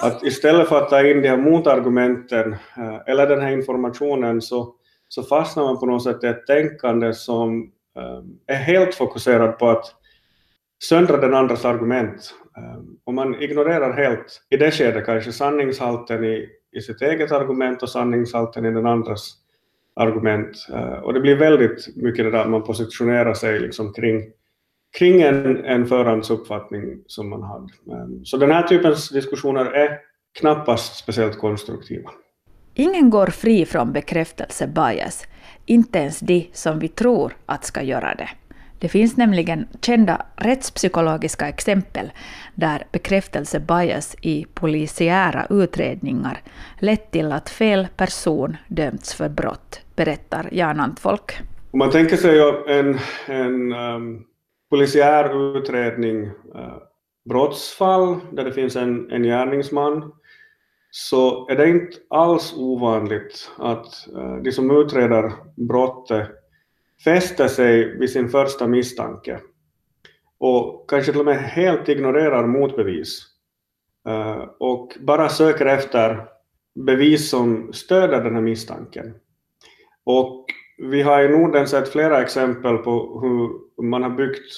Att 0.00 0.22
istället 0.22 0.68
för 0.68 0.82
att 0.82 0.90
ta 0.90 1.06
in 1.06 1.22
de 1.22 1.28
här 1.28 1.36
motargumenten 1.36 2.52
uh, 2.52 3.00
eller 3.06 3.26
den 3.26 3.40
här 3.40 3.50
informationen 3.50 4.42
så, 4.42 4.74
så 5.08 5.22
fastnar 5.22 5.64
man 5.64 5.80
på 5.80 5.86
något 5.86 6.04
sätt 6.04 6.24
i 6.24 6.26
ett 6.26 6.46
tänkande 6.46 7.14
som 7.14 7.72
Ehm, 7.98 8.38
är 8.46 8.56
helt 8.56 8.94
fokuserad 8.94 9.58
på 9.58 9.70
att 9.70 9.84
söndra 10.84 11.16
den 11.16 11.34
andras 11.34 11.64
argument. 11.64 12.34
Ehm, 12.56 12.96
och 13.04 13.14
man 13.14 13.42
ignorerar 13.42 13.92
helt 13.92 14.46
i 14.50 14.56
det 14.56 14.70
skedet 14.70 15.06
kanske 15.06 15.32
sanningshalten 15.32 16.24
i, 16.24 16.48
i 16.76 16.80
sitt 16.80 17.02
eget 17.02 17.32
argument 17.32 17.82
och 17.82 17.90
sanningshalten 17.90 18.64
i 18.64 18.70
den 18.70 18.86
andras 18.86 19.34
argument. 19.98 20.66
Eh, 20.72 20.92
och 20.92 21.14
det 21.14 21.20
blir 21.20 21.36
väldigt 21.36 21.96
mycket 21.96 22.24
det 22.24 22.30
där 22.30 22.38
att 22.38 22.50
man 22.50 22.64
positionerar 22.64 23.34
sig 23.34 23.60
liksom 23.60 23.92
kring, 23.92 24.22
kring 24.98 25.22
en, 25.22 25.64
en 25.64 25.86
förhandsuppfattning 25.86 27.02
som 27.06 27.30
man 27.30 27.42
hade. 27.42 27.68
Så 28.24 28.36
den 28.36 28.50
här 28.50 28.62
typens 28.62 29.08
diskussioner 29.08 29.64
är 29.64 29.98
knappast 30.40 30.96
speciellt 30.96 31.38
konstruktiva. 31.38 32.10
Ingen 32.74 33.10
går 33.10 33.26
fri 33.26 33.66
från 33.66 33.92
bekräftelse-bias, 33.92 35.26
inte 35.66 35.98
ens 35.98 36.20
de 36.20 36.50
som 36.52 36.78
vi 36.78 36.88
tror 36.88 37.36
att 37.46 37.64
ska 37.64 37.82
göra 37.82 38.14
det. 38.14 38.28
Det 38.78 38.88
finns 38.88 39.16
nämligen 39.16 39.68
kända 39.80 40.26
rättspsykologiska 40.36 41.48
exempel 41.48 42.12
där 42.54 42.86
bekräftelse-bias 42.92 44.16
i 44.22 44.46
polisiära 44.54 45.46
utredningar 45.50 46.42
lett 46.78 47.10
till 47.10 47.32
att 47.32 47.50
fel 47.50 47.88
person 47.96 48.56
dömts 48.68 49.14
för 49.14 49.28
brott, 49.28 49.80
berättar 49.98 50.48
Jan 50.52 50.80
Antfolk. 50.80 51.32
Om 51.70 51.78
man 51.78 51.90
tänker 51.90 52.16
sig 52.16 52.40
en, 52.66 52.98
en 53.26 53.72
um, 53.72 54.24
polisiär 54.70 55.56
utredning, 55.56 56.24
uh, 56.24 56.78
brottsfall 57.28 58.20
där 58.32 58.44
det 58.44 58.52
finns 58.52 58.76
en, 58.76 59.10
en 59.10 59.22
gärningsman 59.22 60.12
så 60.90 61.48
är 61.48 61.56
det 61.56 61.68
inte 61.68 61.96
alls 62.10 62.54
ovanligt 62.56 63.50
att 63.58 64.08
uh, 64.16 64.36
de 64.42 64.52
som 64.52 64.70
utreder 64.70 65.32
brottet 65.56 66.28
fäster 67.04 67.48
sig 67.48 67.98
vid 67.98 68.10
sin 68.10 68.28
första 68.28 68.66
misstanke 68.66 69.40
och 70.38 70.90
kanske 70.90 71.12
till 71.12 71.20
och 71.20 71.26
med 71.26 71.38
helt 71.38 71.88
ignorerar 71.88 72.46
motbevis 72.46 73.26
uh, 74.08 74.44
och 74.58 74.96
bara 75.00 75.28
söker 75.28 75.66
efter 75.66 76.26
bevis 76.86 77.30
som 77.30 77.72
stöder 77.72 78.24
den 78.24 78.34
här 78.34 78.42
misstanken. 78.42 79.14
Och 80.08 80.44
vi 80.78 81.02
har 81.02 81.22
i 81.22 81.28
Norden 81.28 81.66
sett 81.66 81.88
flera 81.88 82.22
exempel 82.22 82.76
på 82.76 83.20
hur 83.20 83.82
man 83.82 84.02
har 84.02 84.10
byggt 84.10 84.52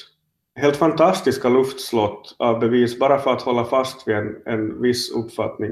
helt 0.56 0.76
fantastiska 0.76 1.48
luftslott 1.48 2.36
av 2.38 2.60
bevis 2.60 2.98
bara 2.98 3.18
för 3.18 3.32
att 3.32 3.42
hålla 3.42 3.64
fast 3.64 4.08
vid 4.08 4.16
en, 4.16 4.36
en 4.46 4.82
viss 4.82 5.10
uppfattning. 5.10 5.70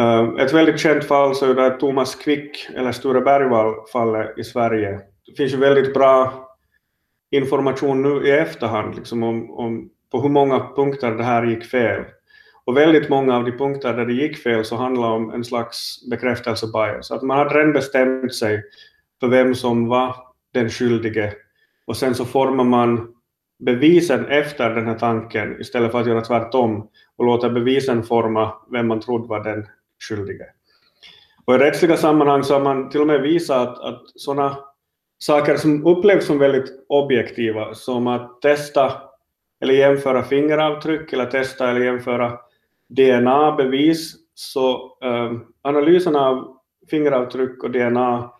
Eh, 0.00 0.28
ett 0.38 0.52
väldigt 0.52 0.80
känt 0.80 1.04
fall 1.04 1.34
så 1.34 1.50
är 1.50 1.54
det 1.54 1.70
Thomas 1.70 2.14
Quick, 2.14 2.68
eller 2.74 2.92
Sture 2.92 3.20
Bergvall-fallet 3.20 4.38
i 4.38 4.44
Sverige. 4.44 5.00
Det 5.26 5.36
finns 5.36 5.52
ju 5.52 5.56
väldigt 5.56 5.94
bra 5.94 6.48
information 7.30 8.02
nu 8.02 8.28
i 8.28 8.30
efterhand 8.30 8.94
liksom 8.94 9.22
om, 9.22 9.50
om 9.50 9.90
på 10.10 10.22
hur 10.22 10.28
många 10.28 10.68
punkter 10.76 11.10
det 11.10 11.24
här 11.24 11.46
gick 11.46 11.64
fel. 11.64 12.04
Och 12.64 12.76
väldigt 12.76 13.08
många 13.08 13.36
av 13.36 13.44
de 13.44 13.52
punkter 13.52 13.94
där 13.94 14.06
det 14.06 14.12
gick 14.12 14.38
fel 14.38 14.64
så 14.64 14.76
handlar 14.76 15.08
om 15.08 15.30
en 15.30 15.44
slags 15.44 16.08
bekräftelse-bias. 16.10 17.10
Att 17.10 17.22
man 17.22 17.38
hade 17.38 17.58
redan 17.58 17.72
bestämt 17.72 18.34
sig 18.34 18.62
för 19.20 19.28
vem 19.28 19.54
som 19.54 19.88
var 19.88 20.16
den 20.52 20.70
skyldige 20.70 21.32
och 21.86 21.96
sen 21.96 22.14
så 22.14 22.24
formar 22.24 22.64
man 22.64 23.14
bevisen 23.64 24.26
efter 24.26 24.70
den 24.70 24.86
här 24.86 24.98
tanken 24.98 25.60
istället 25.60 25.92
för 25.92 26.00
att 26.00 26.06
göra 26.06 26.20
tvärtom 26.20 26.88
och 27.16 27.24
låta 27.24 27.50
bevisen 27.50 28.02
forma 28.02 28.54
vem 28.72 28.88
man 28.88 29.00
trodde 29.00 29.28
var 29.28 29.44
den 29.44 29.66
skyldige. 30.08 30.46
Och 31.44 31.54
I 31.54 31.58
rättsliga 31.58 31.96
sammanhang 31.96 32.44
så 32.44 32.54
har 32.54 32.60
man 32.60 32.90
till 32.90 33.00
och 33.00 33.06
med 33.06 33.22
visat 33.22 33.68
att, 33.68 33.78
att 33.78 34.02
sådana 34.14 34.58
saker 35.18 35.56
som 35.56 35.86
upplevs 35.86 36.26
som 36.26 36.38
väldigt 36.38 36.84
objektiva, 36.88 37.74
som 37.74 38.06
att 38.06 38.40
testa 38.40 38.92
eller 39.62 39.74
jämföra 39.74 40.22
fingeravtryck 40.22 41.12
eller 41.12 41.26
testa 41.26 41.70
eller 41.70 41.80
jämföra 41.80 42.38
DNA-bevis, 42.88 44.14
så 44.34 44.98
eh, 45.04 45.32
analysen 45.62 46.16
av 46.16 46.56
fingeravtryck 46.90 47.62
och 47.62 47.70
DNA 47.70 48.30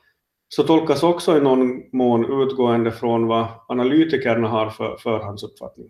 så 0.49 0.62
tolkas 0.62 1.03
också 1.03 1.36
i 1.36 1.40
någon 1.40 1.82
mån 1.93 2.43
utgående 2.43 2.93
från 2.93 3.26
vad 3.26 3.47
analytikerna 3.68 4.49
har 4.49 4.70
för 4.70 4.97
förhandsuppfattning. 4.97 5.88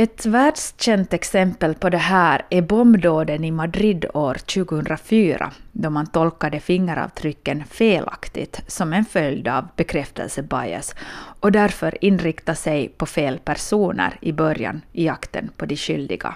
Ett 0.00 0.26
världskänt 0.26 1.12
exempel 1.12 1.74
på 1.74 1.90
det 1.90 1.96
här 1.96 2.46
är 2.50 2.62
bombdåden 2.62 3.44
i 3.44 3.50
Madrid 3.50 4.06
år 4.14 4.34
2004, 4.34 5.52
då 5.72 5.90
man 5.90 6.06
tolkade 6.06 6.60
fingeravtrycken 6.60 7.64
felaktigt 7.64 8.60
som 8.66 8.92
en 8.92 9.04
följd 9.04 9.48
av 9.48 9.68
bekräftelsebias, 9.76 10.94
och 11.40 11.52
därför 11.52 12.04
inriktade 12.04 12.56
sig 12.56 12.88
på 12.88 13.06
fel 13.06 13.38
personer 13.38 14.18
i 14.20 14.32
början 14.32 14.80
i 14.92 15.04
jakten 15.06 15.50
på 15.56 15.66
de 15.66 15.76
skyldiga. 15.76 16.34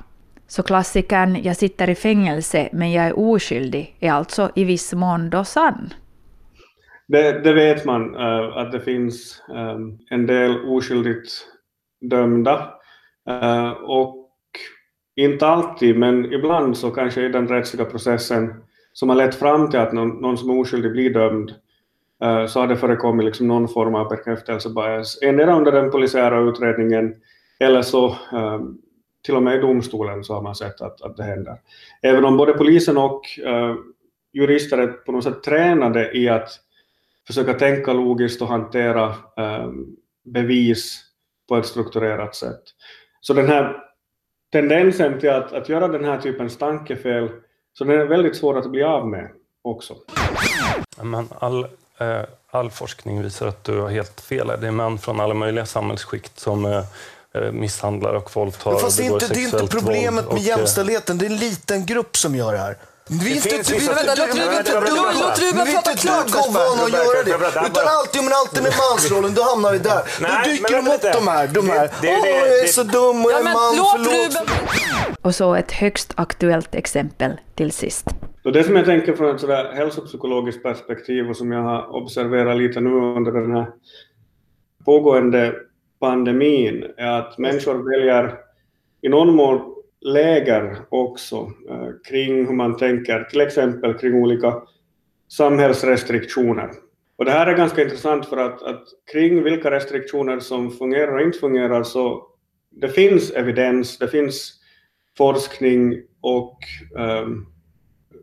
Så 0.53 0.63
klassikern 0.63 1.43
”jag 1.43 1.57
sitter 1.57 1.91
i 1.91 1.95
fängelse 1.95 2.69
men 2.73 2.93
jag 2.93 3.07
är 3.07 3.19
oskyldig” 3.19 3.97
är 4.01 4.13
alltså 4.13 4.51
i 4.55 4.65
viss 4.65 4.95
mån 4.95 5.31
då 5.31 5.45
sann. 5.45 5.95
Det, 7.09 7.41
det 7.45 7.53
vet 7.53 7.85
man, 7.85 8.17
uh, 8.17 8.57
att 8.57 8.73
det 8.73 8.81
finns 8.81 9.43
um, 9.49 9.99
en 10.11 10.27
del 10.27 10.65
oskyldigt 10.65 11.31
dömda 12.01 12.69
Uh, 13.31 13.71
och 13.71 14.29
inte 15.17 15.47
alltid, 15.47 15.99
men 15.99 16.33
ibland 16.33 16.77
så 16.77 16.91
kanske 16.91 17.23
i 17.23 17.29
den 17.29 17.49
rättsliga 17.49 17.85
processen 17.85 18.55
som 18.93 19.09
har 19.09 19.17
lett 19.17 19.35
fram 19.35 19.71
till 19.71 19.81
att 19.81 19.93
någon, 19.93 20.09
någon 20.09 20.39
som 20.39 20.51
är 20.51 20.61
oskyldig 20.61 20.93
blir 20.93 21.15
dömd, 21.15 21.51
uh, 22.25 22.47
så 22.47 22.61
har 22.61 22.67
det 22.67 22.77
förekommit 22.77 23.25
liksom 23.25 23.49
någon 23.49 23.69
form 23.69 23.95
av 23.95 24.09
bekräftelsebias, 24.09 25.23
endera 25.23 25.57
under 25.57 25.73
den 25.73 25.91
polisiära 25.91 26.41
utredningen 26.41 27.15
eller 27.61 27.83
så 27.83 28.17
um, 28.33 28.79
till 29.23 29.37
och 29.37 29.43
med 29.43 29.57
i 29.57 29.61
domstolen 29.61 30.25
så 30.25 30.35
har 30.35 30.43
man 30.43 30.55
sett 30.55 30.81
att, 30.81 31.03
att 31.03 31.17
det 31.17 31.23
händer. 31.23 31.61
Även 32.03 32.25
om 32.25 32.37
både 32.37 32.53
polisen 32.53 32.97
och 32.97 33.23
uh, 33.47 33.75
jurister 34.33 34.79
är 34.79 34.87
på 34.87 35.13
något 35.13 35.25
sätt 35.25 35.43
tränade 35.43 36.17
i 36.17 36.29
att 36.29 36.51
försöka 37.27 37.55
tänka 37.55 37.93
logiskt 37.93 38.43
och 38.43 38.49
hantera 38.49 39.07
eh, 39.37 39.71
bevis 40.25 41.05
på 41.49 41.57
ett 41.57 41.67
strukturerat 41.67 42.35
sätt. 42.35 42.63
Så 43.21 43.35
den 43.35 43.49
här 43.49 43.77
tendensen 44.53 45.21
till 45.21 45.31
att, 45.31 45.53
att 45.53 45.69
göra 45.69 45.89
den 45.89 46.05
här 46.05 46.19
typens 46.19 46.59
tankefel, 46.59 47.29
så 47.73 47.85
den 47.85 48.01
är 48.01 48.05
väldigt 48.05 48.37
svår 48.37 48.59
att 48.59 48.71
bli 48.71 48.83
av 48.83 49.09
med 49.09 49.31
också. 49.63 49.95
Men 51.03 51.29
all, 51.39 51.65
eh, 51.99 52.23
all 52.51 52.71
forskning 52.71 53.23
visar 53.23 53.47
att 53.47 53.65
du 53.65 53.81
har 53.81 53.89
helt 53.89 54.21
fel. 54.21 54.47
Det 54.47 54.67
är 54.67 54.71
män 54.71 54.99
från 54.99 55.21
alla 55.21 55.35
möjliga 55.35 55.67
samhällsskikt 55.67 56.39
som 56.39 56.65
eh 56.65 56.85
misshandlar 57.53 58.15
och 58.15 58.37
våldtar 58.37 58.79
Fast 58.79 58.97
det 58.97 59.07
är 59.07 59.13
inte, 59.13 59.29
det 59.29 59.41
är 59.41 59.45
inte 59.45 59.67
problemet 59.67 60.33
med 60.33 60.43
jämställdheten, 60.43 61.19
det 61.19 61.27
är 61.27 61.31
en 61.31 61.37
liten 61.37 61.87
grupp 61.87 62.17
som 62.17 62.35
gör 62.35 62.53
det 62.53 62.59
här. 62.59 62.77
Vi 63.09 63.35
inte, 63.35 63.73
vi, 63.73 63.87
vänta, 63.87 64.15
låt 65.21 65.43
Ruben 65.43 65.67
prata 65.67 65.93
klart 65.93 66.31
Vana 66.31 66.83
att 66.83 66.93
göra 66.93 67.23
det. 67.25 67.67
Utan 67.67 67.87
alltid, 67.87 68.23
men 68.25 68.33
alltid 68.33 68.63
med 68.63 68.73
mansrollen, 68.83 69.35
då 69.35 69.43
hamnar 69.43 69.73
vi 69.73 69.79
där. 69.79 70.03
Då 70.21 70.51
dyker 70.51 70.77
de 70.77 70.95
upp 70.95 71.03
de 71.03 71.29
här, 71.29 71.49
de 71.49 71.71
här. 71.71 71.91
Åh, 72.03 72.29
jag 72.29 72.59
är 72.59 72.67
så 72.67 72.83
dum 72.83 73.25
och 73.25 73.33
jag 73.33 73.41
är 73.41 73.45
man, 73.45 73.55
förlåt. 73.75 75.17
Och 75.23 75.35
så 75.35 75.55
ett 75.55 75.73
högst 75.73 76.13
aktuellt 76.17 76.75
exempel 76.75 77.33
till 77.55 77.73
sist. 77.73 78.07
Och 78.45 78.53
det 78.53 78.65
som 78.65 78.77
jag 78.77 78.85
tänker 78.85 79.17
från 79.17 79.35
ett 79.35 79.41
sådär 79.41 79.73
hälsopsykologiskt 79.75 80.63
perspektiv 80.63 81.31
och 81.31 81.37
som 81.37 81.53
jag 81.53 81.63
har 81.63 81.97
observerat 81.97 82.57
lite 82.57 82.81
nu 82.81 82.91
under 82.91 83.33
den 83.33 83.53
här 83.53 83.67
pågående 84.85 85.55
pandemin 86.03 86.85
är 86.97 87.19
att 87.19 87.39
människor 87.39 87.91
väljer 87.91 88.39
i 89.03 89.09
någon 89.09 89.35
mån 89.35 89.75
läger 90.01 90.77
också 90.89 91.37
eh, 91.69 91.89
kring 92.09 92.47
hur 92.47 92.55
man 92.55 92.77
tänker, 92.77 93.25
till 93.25 93.41
exempel 93.41 93.95
kring 93.95 94.15
olika 94.15 94.55
samhällsrestriktioner. 95.29 96.71
Och 97.17 97.25
det 97.25 97.31
här 97.31 97.47
är 97.47 97.57
ganska 97.57 97.83
intressant 97.83 98.27
för 98.27 98.37
att, 98.37 98.63
att 98.63 98.85
kring 99.13 99.43
vilka 99.43 99.71
restriktioner 99.71 100.41
som 100.41 100.71
fungerar 100.71 101.17
och 101.17 101.23
inte 101.23 101.39
fungerar 101.39 101.83
så 101.83 102.27
det 102.71 102.89
finns 102.89 103.31
evidens, 103.31 103.99
det 103.99 104.09
finns 104.09 104.53
forskning 105.19 106.03
och 106.21 106.59
eh, 106.99 107.29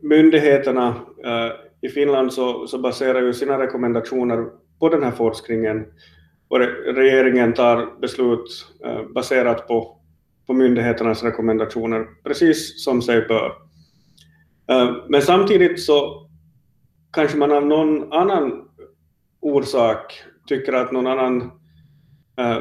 myndigheterna 0.02 0.88
eh, 1.24 1.50
i 1.80 1.88
Finland 1.88 2.32
så, 2.32 2.66
så 2.66 2.78
baserar 2.78 3.22
ju 3.22 3.32
sina 3.32 3.58
rekommendationer 3.58 4.46
på 4.78 4.88
den 4.88 5.02
här 5.02 5.10
forskningen 5.10 5.86
och 6.50 6.58
regeringen 6.94 7.52
tar 7.52 8.00
beslut 8.00 8.66
eh, 8.84 9.02
baserat 9.14 9.68
på 9.68 9.96
på 10.50 10.54
myndigheternas 10.54 11.22
rekommendationer, 11.22 12.06
precis 12.24 12.84
som 12.84 13.02
sig 13.02 13.26
bör. 13.28 13.52
Eh, 14.70 14.96
men 15.08 15.22
samtidigt 15.22 15.82
så 15.82 16.26
kanske 17.12 17.36
man 17.36 17.52
av 17.52 17.66
någon 17.66 18.12
annan 18.12 18.68
orsak 19.40 20.22
tycker 20.46 20.72
att 20.72 20.92
någon 20.92 21.06
annan 21.06 21.42
eh, 22.38 22.58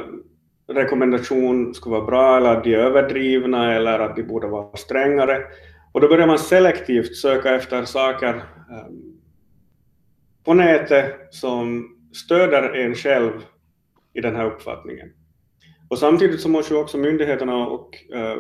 rekommendation 0.68 1.74
skulle 1.74 1.96
vara 1.96 2.06
bra 2.06 2.38
eller 2.38 2.56
att 2.56 2.64
de 2.64 2.74
är 2.74 2.78
överdrivna 2.78 3.76
eller 3.76 4.00
att 4.00 4.16
de 4.16 4.24
borde 4.24 4.48
vara 4.48 4.78
strängare. 4.78 5.44
Och 5.92 6.02
då 6.02 6.08
börjar 6.08 6.28
man 6.28 6.40
selektivt 6.40 7.16
söka 7.16 7.56
efter 7.56 7.86
saker 7.86 8.44
på 10.46 10.54
nätet 10.54 11.16
som 11.32 11.90
stöder 12.14 12.76
en 12.76 12.96
själv 12.96 13.32
i 14.14 14.22
den 14.22 14.36
här 14.36 14.46
uppfattningen. 14.46 15.10
Och 15.90 16.00
samtidigt 16.00 16.42
så 16.42 16.50
måste 16.50 16.74
ju 16.74 16.80
också 16.80 16.98
myndigheterna 16.98 17.68
och 17.68 18.14
eh, 18.14 18.38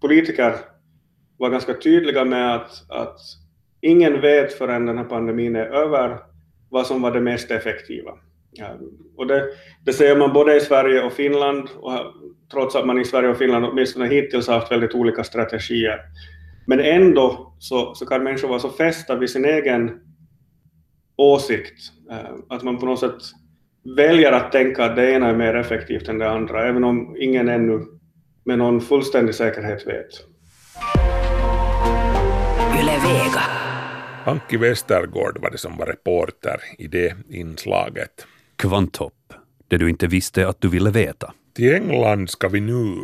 politiker 0.00 0.54
vara 1.38 1.50
ganska 1.50 1.74
tydliga 1.74 2.24
med 2.24 2.54
att, 2.54 2.90
att 2.90 3.18
ingen 3.80 4.20
vet 4.20 4.52
förrän 4.52 4.86
den 4.86 4.98
här 4.98 5.04
pandemin 5.04 5.56
är 5.56 5.66
över 5.66 6.18
vad 6.70 6.86
som 6.86 7.02
var 7.02 7.10
det 7.10 7.20
mest 7.20 7.50
effektiva. 7.50 8.12
Ja, 8.50 8.66
och 9.16 9.26
det, 9.26 9.48
det 9.84 9.92
ser 9.92 10.16
man 10.16 10.32
både 10.32 10.56
i 10.56 10.60
Sverige 10.60 11.02
och 11.02 11.12
Finland, 11.12 11.68
och, 11.76 11.92
trots 12.52 12.76
att 12.76 12.86
man 12.86 13.00
i 13.00 13.04
Sverige 13.04 13.28
och 13.28 13.38
Finland 13.38 13.64
åtminstone 13.64 14.06
hittills 14.06 14.46
har 14.46 14.54
haft 14.54 14.72
väldigt 14.72 14.94
olika 14.94 15.24
strategier. 15.24 16.00
Men 16.66 16.80
ändå 16.80 17.54
så, 17.58 17.94
så 17.94 18.06
kan 18.06 18.24
människor 18.24 18.48
vara 18.48 18.58
så 18.58 18.70
fästa 18.70 19.16
vid 19.16 19.30
sin 19.30 19.44
egen 19.44 20.00
åsikt, 21.16 21.78
eh, 22.10 22.34
att 22.48 22.62
man 22.62 22.78
på 22.78 22.86
något 22.86 23.00
sätt 23.00 23.22
väljer 23.84 24.32
att 24.32 24.52
tänka 24.52 24.84
att 24.84 24.96
det 24.96 25.10
ena 25.10 25.28
är 25.28 25.34
mer 25.34 25.54
effektivt 25.54 26.08
än 26.08 26.18
det 26.18 26.30
andra, 26.30 26.68
även 26.68 26.84
om 26.84 27.16
ingen 27.18 27.48
ännu 27.48 27.80
med 28.44 28.58
någon 28.58 28.80
fullständig 28.80 29.34
säkerhet 29.34 29.86
vet. 29.86 30.26
Yle 32.80 32.98
Vega. 33.04 33.42
Anki 34.24 34.56
Westergård 34.56 35.38
var 35.42 35.50
det 35.50 35.58
som 35.58 35.76
var 35.76 35.86
reporter 35.86 36.60
i 36.78 36.86
det 36.86 37.16
inslaget. 37.30 38.26
Kvanthopp, 38.56 39.34
det 39.68 39.78
du 39.78 39.90
inte 39.90 40.06
visste 40.06 40.48
att 40.48 40.60
du 40.60 40.68
ville 40.68 40.90
veta. 40.90 41.32
Till 41.54 41.74
England 41.74 42.30
ska 42.30 42.48
vi 42.48 42.60
nu. 42.60 42.94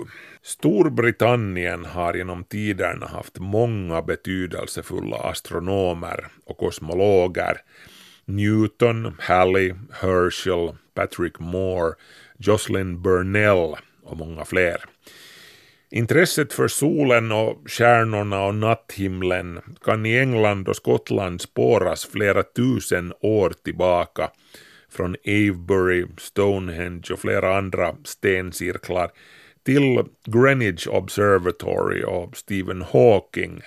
Storbritannien 0.43 1.85
har 1.85 2.14
genom 2.14 2.45
tiderna 2.45 3.07
haft 3.07 3.39
många 3.39 4.03
betydelsefulla 4.03 5.16
astronomer 5.16 6.26
och 6.47 6.57
kosmologer 6.57 7.57
Newton, 8.29 9.14
Halley, 9.18 9.74
Herschel, 9.93 10.76
Patrick 10.95 11.39
Moore, 11.39 11.95
Jocelyn 12.39 13.03
Burnell 13.03 13.76
och 14.03 14.16
många 14.16 14.45
fler. 14.45 14.85
Intresset 15.91 16.53
för 16.53 16.68
solen 16.68 17.33
och 17.33 17.70
stjärnorna 17.70 18.45
och 18.45 18.55
natthimlen 18.55 19.61
kan 19.85 20.07
i 20.07 20.18
England 20.18 20.68
och 20.68 20.76
Skottland 20.76 21.41
spåras 21.41 22.07
flera 22.07 22.43
tusen 22.43 23.12
år 23.20 23.53
tillbaka 23.64 24.31
från 24.91 25.16
Avebury, 25.26 26.07
Stonehenge 26.18 27.12
och 27.12 27.18
flera 27.18 27.59
andra 27.59 27.97
stencirklar 28.05 29.11
till 29.64 30.05
Greenwich 30.24 30.87
Observatory 30.87 32.05
och 32.05 32.37
Stephen 32.37 32.83
Hawking 32.83 33.62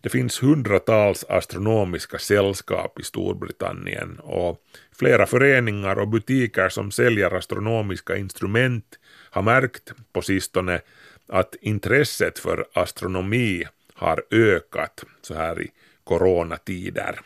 det 0.00 0.08
finns 0.08 0.42
hundratals 0.42 1.24
astronomiska 1.24 2.18
sällskap 2.18 3.00
i 3.00 3.02
Storbritannien 3.02 4.18
och 4.18 4.62
flera 4.98 5.26
föreningar 5.26 5.98
och 5.98 6.08
butiker 6.08 6.68
som 6.68 6.90
säljer 6.90 7.34
astronomiska 7.34 8.16
instrument 8.16 8.98
har 9.30 9.42
märkt 9.42 9.92
på 10.12 10.22
sistone 10.22 10.80
att 11.28 11.54
intresset 11.60 12.38
för 12.38 12.66
astronomi 12.72 13.64
har 13.94 14.22
ökat 14.30 15.04
så 15.22 15.34
här 15.34 15.62
i 15.62 15.70
coronatider. 16.04 17.20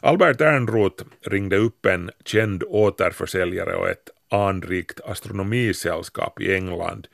Albert 0.00 0.40
Ernroth 0.40 1.04
ringde 1.20 1.56
upp 1.56 1.86
en 1.86 2.10
känd 2.24 2.62
återförsäljare 2.66 3.74
och 3.74 3.88
ett 3.88 4.10
anrikt 4.30 5.00
astronomisällskap 5.00 6.40
i 6.40 6.54
England 6.54 7.06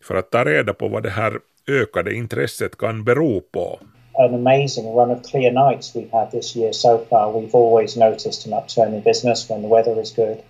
för 0.00 0.14
att 0.14 0.30
ta 0.30 0.44
reda 0.44 0.74
på 0.74 0.88
vad 0.88 1.02
det 1.02 1.10
här 1.10 1.40
ökade 1.66 2.14
intresset 2.14 2.78
kan 2.78 3.04
bero 3.04 3.40
på 3.40 3.80
an 4.18 4.34
amazing 4.34 4.94
run 4.94 5.10
of 5.10 5.22
clear 5.22 5.50
nights 5.50 5.94
we've 5.94 6.10
had 6.10 6.30
this 6.30 6.56
year 6.56 6.72
so 6.72 6.98
far. 6.98 7.30
We've 7.30 7.54
always 7.54 7.96
noticed 7.96 8.46
an 8.46 8.52
upturn 8.52 8.94
in 8.94 9.00
business 9.02 9.48
when 9.48 9.62
the 9.62 9.68
weather 9.68 9.98
is 10.00 10.10
good. 10.10 10.42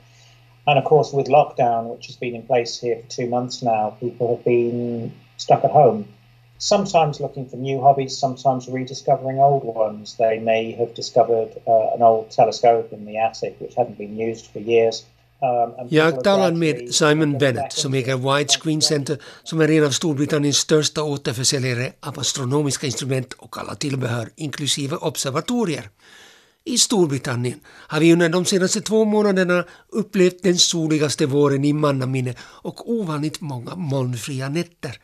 And 0.67 0.79
of 0.79 0.85
course, 0.85 1.13
with 1.13 1.27
lockdown, 1.27 1.95
which 1.95 2.07
has 2.07 2.17
been 2.17 2.35
in 2.35 2.43
place 2.43 2.81
here 2.81 3.01
for 3.01 3.09
two 3.09 3.29
months 3.29 3.63
now, 3.63 3.97
people 4.01 4.35
have 4.35 4.45
been 4.45 5.13
stuck 5.37 5.65
at 5.65 5.71
home, 5.71 6.09
sometimes 6.59 7.21
looking 7.21 7.47
for 7.49 7.57
new 7.57 7.81
hobbies, 7.81 8.17
sometimes 8.17 8.69
rediscovering 8.69 9.39
old 9.39 9.65
ones. 9.65 10.17
They 10.17 10.39
may 10.39 10.73
have 10.73 10.95
discovered 10.95 11.51
uh, 11.67 11.95
an 11.95 12.03
old 12.03 12.31
telescope 12.31 12.93
in 12.93 13.05
the 13.05 13.19
attic 13.19 13.57
which 13.61 13.75
hadn't 13.75 13.99
been 13.99 14.17
used 14.17 14.47
for 14.47 14.59
years. 14.59 15.05
Jag 15.89 16.25
talar 16.25 16.53
med 16.53 16.95
Simon 16.95 17.39
Bennett 17.39 17.73
som 17.73 17.95
äger 17.95 18.17
Widescreen 18.17 18.83
Center 18.83 19.19
som 19.43 19.61
är 19.61 19.71
en 19.71 19.85
av 19.85 19.91
Storbritanniens 19.91 20.57
största 20.57 21.03
återförsäljare 21.03 21.93
av 22.01 22.19
astronomiska 22.19 22.87
instrument 22.87 23.33
och 23.33 23.59
alla 23.59 23.75
tillbehör 23.75 24.29
inklusive 24.37 24.97
observatorier. 24.97 25.89
I 26.65 26.79
Storbritannien 26.79 27.61
har 27.67 28.01
vi 28.01 28.13
under 28.13 28.29
de 28.29 28.45
senaste 28.45 28.81
två 28.81 29.05
månaderna 29.05 29.65
upplevt 29.89 30.43
den 30.43 30.59
soligaste 30.59 31.27
våren 31.27 31.65
i 31.65 31.73
mannaminne 31.73 32.35
och 32.41 32.91
ovanligt 32.91 33.41
många 33.41 33.75
molnfria 33.75 34.49
nätter. 34.49 34.99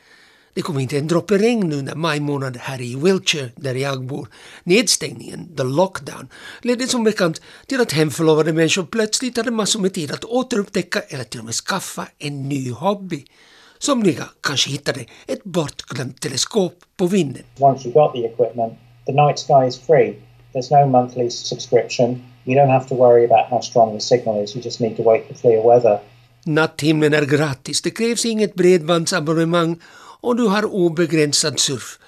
Det 0.55 0.63
kom 0.63 0.79
inte 0.79 0.99
en 0.99 1.07
droppe 1.07 1.39
regn 1.39 1.73
under 1.73 1.95
maj 1.95 2.21
månad 2.21 2.57
här 2.57 2.81
i 2.81 2.97
Wiltshire, 2.97 3.51
där 3.57 3.75
jag 3.75 4.05
bor. 4.05 4.29
Nedstängningen, 4.65 5.57
the 5.57 5.63
lockdown, 5.63 6.29
ledde 6.63 6.87
som 6.87 7.05
bekant 7.05 7.41
till 7.67 7.81
att 7.81 7.93
hemförlovade 7.93 8.53
människor 8.53 8.83
plötsligt 8.83 9.37
hade 9.37 9.51
massor 9.51 9.81
med 9.81 9.95
tid 9.95 10.13
att 10.13 10.25
återupptäcka 10.25 11.01
eller 11.01 11.25
till 11.25 11.41
och 11.41 11.47
med 11.47 11.55
skaffa 11.55 12.07
en 12.19 12.49
ny 12.49 12.71
hobby. 12.73 13.25
Somliga 13.79 14.25
kanske 14.41 14.71
hittade 14.71 15.05
ett 15.27 15.45
bortglömt 15.45 16.21
teleskop 16.21 16.75
på 16.97 17.07
vinden. 17.07 17.43
Once 17.59 17.89
you 17.89 17.95
got 17.95 18.13
the 18.13 18.25
equipment, 18.25 18.73
the 19.07 19.13
night 19.13 19.39
sky 19.39 19.67
is 19.69 19.79
free. 19.87 20.15
There's 20.53 20.71
no 20.71 20.91
monthly 20.91 21.31
subscription. 21.31 22.23
You 22.45 22.57
don't 22.57 22.71
have 22.71 22.89
to 22.89 22.95
worry 22.95 23.25
about 23.25 23.51
how 23.51 23.61
strong 23.61 23.99
the 23.99 24.01
signal 24.01 24.45
is. 24.45 24.57
You 24.57 24.65
just 24.65 24.81
need 24.81 24.97
to 24.97 25.03
wait 25.03 25.27
for 25.29 25.35
clear 25.35 25.67
weather. 25.67 25.99
Natthimlen 26.45 27.15
är 27.15 27.25
gratis. 27.25 27.83
Det 27.83 27.91
krävs 27.91 28.25
inget 28.25 28.55
bredbandsabonnemang 28.55 29.77
och 30.23 30.37
du 30.37 30.43
har 30.43 30.65
obegränsad 30.65 31.61
surf. 31.61 31.99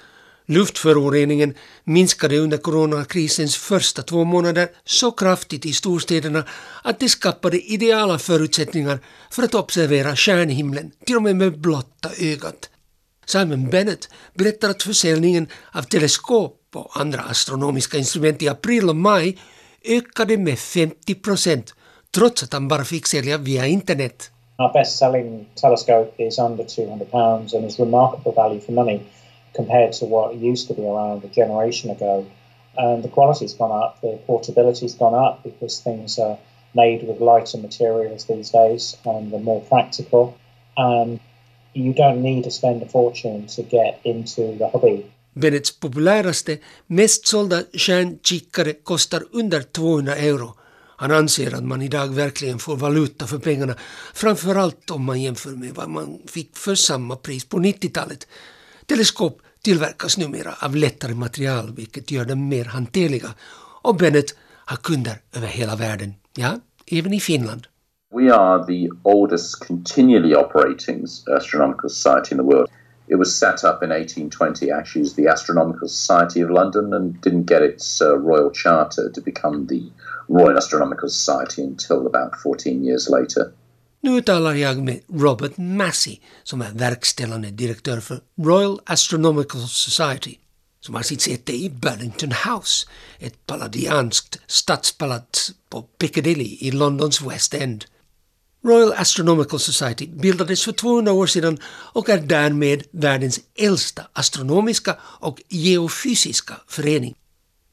Luftföroreningen 0.47 1.55
minskade 1.85 2.39
under 2.39 2.59
coronakrisens 2.59 3.57
första 3.57 4.03
två 4.03 4.25
månader 4.25 4.69
så 4.85 5.11
kraftigt 5.11 5.67
i 5.67 5.73
storstäderna 5.73 6.45
att 6.83 7.01
det 7.01 7.09
skapade 7.09 7.61
ideala 7.61 8.19
förutsättningar 8.19 9.01
för 9.31 9.43
att 9.43 9.55
observera 9.55 10.17
stjärnhimlen, 10.17 10.91
till 11.07 11.17
och 11.17 11.23
med 11.23 11.37
med 11.37 11.61
blotta 11.61 12.11
ögat. 12.19 12.71
Simon 13.27 13.71
Bennett 13.71 14.09
berättar 14.35 14.71
att 14.71 14.83
försäljningen 14.83 15.49
av 15.73 15.83
teleskop 15.83 16.61
och 16.75 17.01
andra 17.01 17.21
astronomiska 17.21 17.99
instrument 17.99 18.43
i 18.43 18.49
april 18.49 18.89
och 18.89 18.97
maj 18.97 19.39
ökade 19.85 20.37
med 20.39 20.59
50 20.59 21.15
procent 21.15 21.75
trots 22.15 22.43
att 22.43 22.53
han 22.53 22.69
bara 22.69 22.85
fick 22.85 23.07
sälja 23.07 23.39
via 23.39 23.67
internet. 23.67 24.31
Our 24.59 24.73
best 24.73 24.97
selling 24.97 25.47
telescope 25.57 26.15
is 26.19 26.39
under 26.39 26.65
200 26.65 27.11
pounds 27.11 27.55
and 27.55 27.65
is 27.65 27.79
remarkable 27.79 28.33
value 28.33 28.61
for 28.61 28.73
money 28.73 29.05
compared 29.53 29.93
to 29.95 30.05
what 30.05 30.37
used 30.37 30.69
to 30.69 30.75
be 30.75 30.87
around 30.87 31.25
a 31.25 31.29
generation 31.29 31.91
ago. 31.91 32.27
And 32.77 33.03
the 33.03 33.09
quality's 33.09 33.55
gone 33.55 33.73
up, 33.73 34.01
the 34.01 34.19
portability's 34.27 34.95
gone 34.95 35.15
up 35.15 35.43
because 35.43 35.81
things 35.81 36.19
are 36.19 36.39
made 36.75 37.03
with 37.07 37.21
lighter 37.21 37.59
materials 37.59 38.25
these 38.27 38.51
days 38.51 38.97
and 39.05 39.33
they're 39.33 39.41
more 39.41 39.63
practical. 39.63 40.37
And 40.77 41.21
you 41.73 41.93
don't 41.93 42.23
need 42.23 42.45
to 42.45 42.51
spend 42.51 42.83
a 42.83 42.87
fortune 42.87 43.47
to 43.47 43.63
get 43.63 44.01
into 44.05 44.57
the 44.59 44.69
hobby. 44.69 45.11
Bennets 45.35 45.81
populäraste, 45.81 46.59
mest 46.87 47.27
sålda 47.27 47.63
stjärnkikare 47.73 48.75
kostar 48.83 49.23
under 49.33 49.63
200 49.63 50.25
euro. 50.25 50.55
Han 50.97 51.11
anser 51.11 51.55
att 51.55 51.65
man 51.65 51.83
idag 51.83 52.15
verkligen 52.15 52.59
får 52.59 52.77
valuta 52.77 53.27
för 53.27 53.39
pengarna, 53.39 53.75
framförallt 54.15 54.91
om 54.91 55.05
man 55.05 55.23
jämför 55.23 55.51
med 55.51 55.75
vad 55.75 55.89
man 55.89 56.19
fick 56.27 56.57
för 56.57 56.75
samma 56.75 57.17
pris 57.17 57.45
på 57.45 57.59
90-talet. 57.59 58.27
Teleskop 58.87 59.41
tillverkas 59.63 60.19
numera 60.19 60.55
av 60.61 60.77
lättare 60.77 61.15
material 61.15 61.75
vilket 61.77 62.11
gör 62.11 62.25
dem 62.25 62.49
mer 62.49 62.65
hanterliga. 62.65 63.29
Och 63.83 63.97
Bennett 63.97 64.35
har 64.65 64.77
kunder 64.77 65.21
över 65.37 65.47
hela 65.47 65.77
världen, 65.77 66.15
ja, 66.37 66.61
även 66.87 67.13
i 67.13 67.21
Finland. 67.21 67.67
We 68.15 68.35
are 68.35 68.65
the 68.67 68.89
oldest 69.03 69.67
continually 69.67 70.35
operating 70.35 71.05
astronomical 71.37 71.91
society 71.91 72.35
in 72.35 72.39
the 72.39 72.45
world. 72.45 72.69
It 73.09 73.19
was 73.19 73.37
set 73.37 73.65
up 73.65 73.83
in 73.83 73.91
1820 73.91 74.71
actually 74.71 75.03
as 75.03 75.15
the 75.15 75.29
Astronomical 75.29 75.89
Society 75.89 76.41
of 76.41 76.51
London 76.51 76.95
and 76.95 77.21
didn't 77.21 77.47
get 77.47 77.63
its 77.63 78.01
uh, 78.01 78.17
royal 78.19 78.51
charter 78.51 79.11
to 79.11 79.21
become 79.21 79.67
the 79.67 79.91
Royal 80.29 80.57
Astronomical 80.57 81.11
Society 81.11 81.63
until 81.63 81.97
about 81.97 82.33
14 82.43 82.85
years 82.85 83.09
later. 83.09 83.45
Nu 84.01 84.23
talar 84.23 84.55
jag 84.55 84.79
med 84.79 85.01
Robert 85.09 85.57
Massey 85.57 86.19
som 86.43 86.63
är 86.63 86.71
verkställande 86.71 87.51
direktör 87.51 88.01
för 88.01 88.21
Royal 88.39 88.81
Astronomical 88.85 89.61
Society 89.61 90.37
som 90.81 90.95
har 90.95 91.03
sitt 91.03 91.21
säte 91.21 91.53
i 91.53 91.71
Burlington 91.71 92.33
House, 92.33 92.87
ett 93.19 93.47
palladianskt 93.47 94.39
stadspalats 94.47 95.53
på 95.69 95.83
Piccadilly 95.83 96.57
i 96.61 96.71
Londons 96.71 97.23
West 97.23 97.55
End. 97.55 97.85
Royal 98.65 98.93
Astronomical 98.93 99.61
Society 99.61 100.07
bildades 100.07 100.65
för 100.65 100.73
200 100.73 101.13
år 101.13 101.27
sedan 101.27 101.59
och 101.67 102.09
är 102.09 102.19
därmed 102.19 102.83
världens 102.91 103.41
äldsta 103.55 104.03
astronomiska 104.13 104.97
och 105.03 105.43
geofysiska 105.49 106.55
förening. 106.67 107.15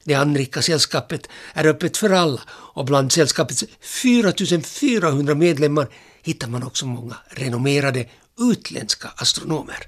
Det 0.03 0.13
anrika 0.13 0.61
sällskapet 0.61 1.27
är 1.53 1.65
öppet 1.65 1.97
för 1.97 2.09
alla 2.09 2.41
och 2.49 2.85
bland 2.85 3.11
sällskapets 3.11 3.63
4400 3.81 5.35
medlemmar 5.35 5.87
hittar 6.21 6.47
man 6.47 6.63
också 6.63 6.85
många 6.85 7.15
renommerade 7.29 8.05
utländska 8.39 9.09
astronomer. 9.15 9.87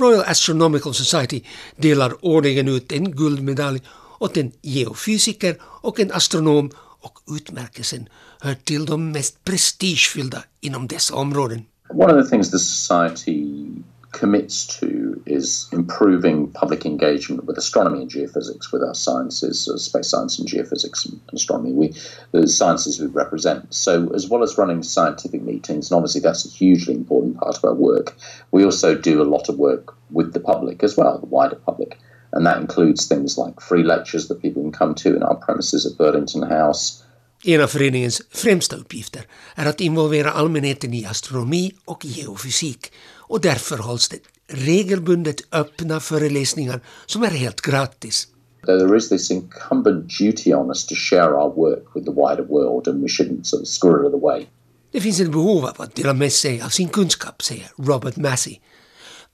Royal 0.00 0.24
Astronomical 0.26 0.94
Society 0.94 1.40
delar 1.76 2.14
årligen 2.20 2.68
ut 2.68 2.92
en 2.92 3.10
guldmedalj 3.10 3.82
åt 4.18 4.36
en 4.36 4.52
geofysiker 4.62 5.56
och 5.62 6.00
en 6.00 6.12
astronom 6.12 6.70
och 6.76 7.18
utmärkelsen 7.36 8.08
hör 8.40 8.54
till 8.54 8.86
de 8.86 9.12
mest 9.12 9.44
prestigefyllda 9.44 10.44
inom 10.60 10.86
dessa 10.86 11.14
områden. 11.14 11.64
One 11.88 12.12
of 12.12 12.24
the 12.24 12.30
things 12.30 12.50
the 12.50 12.58
society 12.58 13.66
commits 14.14 14.64
to 14.78 15.22
is 15.26 15.68
improving 15.72 16.50
public 16.52 16.86
engagement 16.86 17.44
with 17.44 17.58
astronomy 17.58 18.00
and 18.02 18.10
geophysics, 18.10 18.72
with 18.72 18.82
our 18.82 18.94
sciences, 18.94 19.68
uh, 19.68 19.76
space 19.76 20.08
science 20.08 20.38
and 20.38 20.48
geophysics 20.48 21.04
and 21.04 21.20
astronomy, 21.32 21.72
we, 21.72 21.92
the 22.32 22.48
sciences 22.48 23.00
we 23.00 23.06
represent. 23.08 23.74
So, 23.74 24.08
as 24.14 24.28
well 24.28 24.42
as 24.42 24.56
running 24.56 24.82
scientific 24.82 25.42
meetings, 25.42 25.90
and 25.90 25.96
obviously 25.96 26.20
that's 26.20 26.46
a 26.46 26.48
hugely 26.48 26.94
important 26.94 27.36
part 27.36 27.58
of 27.58 27.64
our 27.64 27.74
work, 27.74 28.16
we 28.52 28.64
also 28.64 28.94
do 28.94 29.20
a 29.20 29.24
lot 29.34 29.48
of 29.48 29.58
work 29.58 29.94
with 30.10 30.32
the 30.32 30.40
public 30.40 30.82
as 30.82 30.96
well, 30.96 31.18
the 31.18 31.26
wider 31.26 31.56
public. 31.56 31.98
And 32.32 32.46
that 32.46 32.58
includes 32.58 33.06
things 33.06 33.36
like 33.36 33.60
free 33.60 33.82
lectures 33.82 34.28
that 34.28 34.42
people 34.42 34.62
can 34.62 34.72
come 34.72 34.94
to 34.96 35.14
in 35.14 35.22
our 35.22 35.36
premises 35.36 35.86
at 35.86 35.98
Burlington 35.98 36.42
House. 36.42 37.04
En 37.46 37.60
av 37.60 37.66
föreningens 37.66 38.22
främsta 38.30 38.76
uppgifter 38.76 39.26
är 39.54 39.66
att 39.66 39.80
involvera 39.80 40.30
allmänheten 40.30 40.94
i 40.94 41.04
astronomi 41.04 41.72
och 41.84 42.04
geofysik 42.04 42.92
och 43.16 43.40
därför 43.40 43.78
hålls 43.78 44.08
det 44.08 44.18
regelbundet 44.46 45.36
öppna 45.52 46.00
föreläsningar 46.00 46.80
som 47.06 47.22
är 47.22 47.30
helt 47.30 47.60
gratis. 47.60 48.28
There 48.66 48.96
is 48.96 49.08
this 49.08 49.30
incumbent 49.30 50.18
duty 50.18 50.54
on 50.54 50.68
us 50.68 50.86
to 50.86 50.94
share 50.94 51.32
our 51.32 51.54
work 51.54 51.84
with 51.94 52.06
the 52.06 52.12
wider 52.12 52.44
world 52.48 52.88
and 52.88 53.02
we 53.02 53.08
shouldn't 53.08 53.44
sort 53.44 53.62
of 53.62 53.68
squirrel 53.68 54.08
it 54.08 54.14
away. 54.14 54.46
Det 54.92 55.00
finns 55.00 55.20
ett 55.20 55.32
behov 55.32 55.64
av 55.64 55.74
att 55.76 55.94
dela 55.94 56.12
med 56.12 56.32
sig 56.32 56.62
av 56.62 56.68
sin 56.68 56.88
kunskap, 56.88 57.42
säger 57.42 57.70
Robert 57.78 58.16
Massey. 58.16 58.60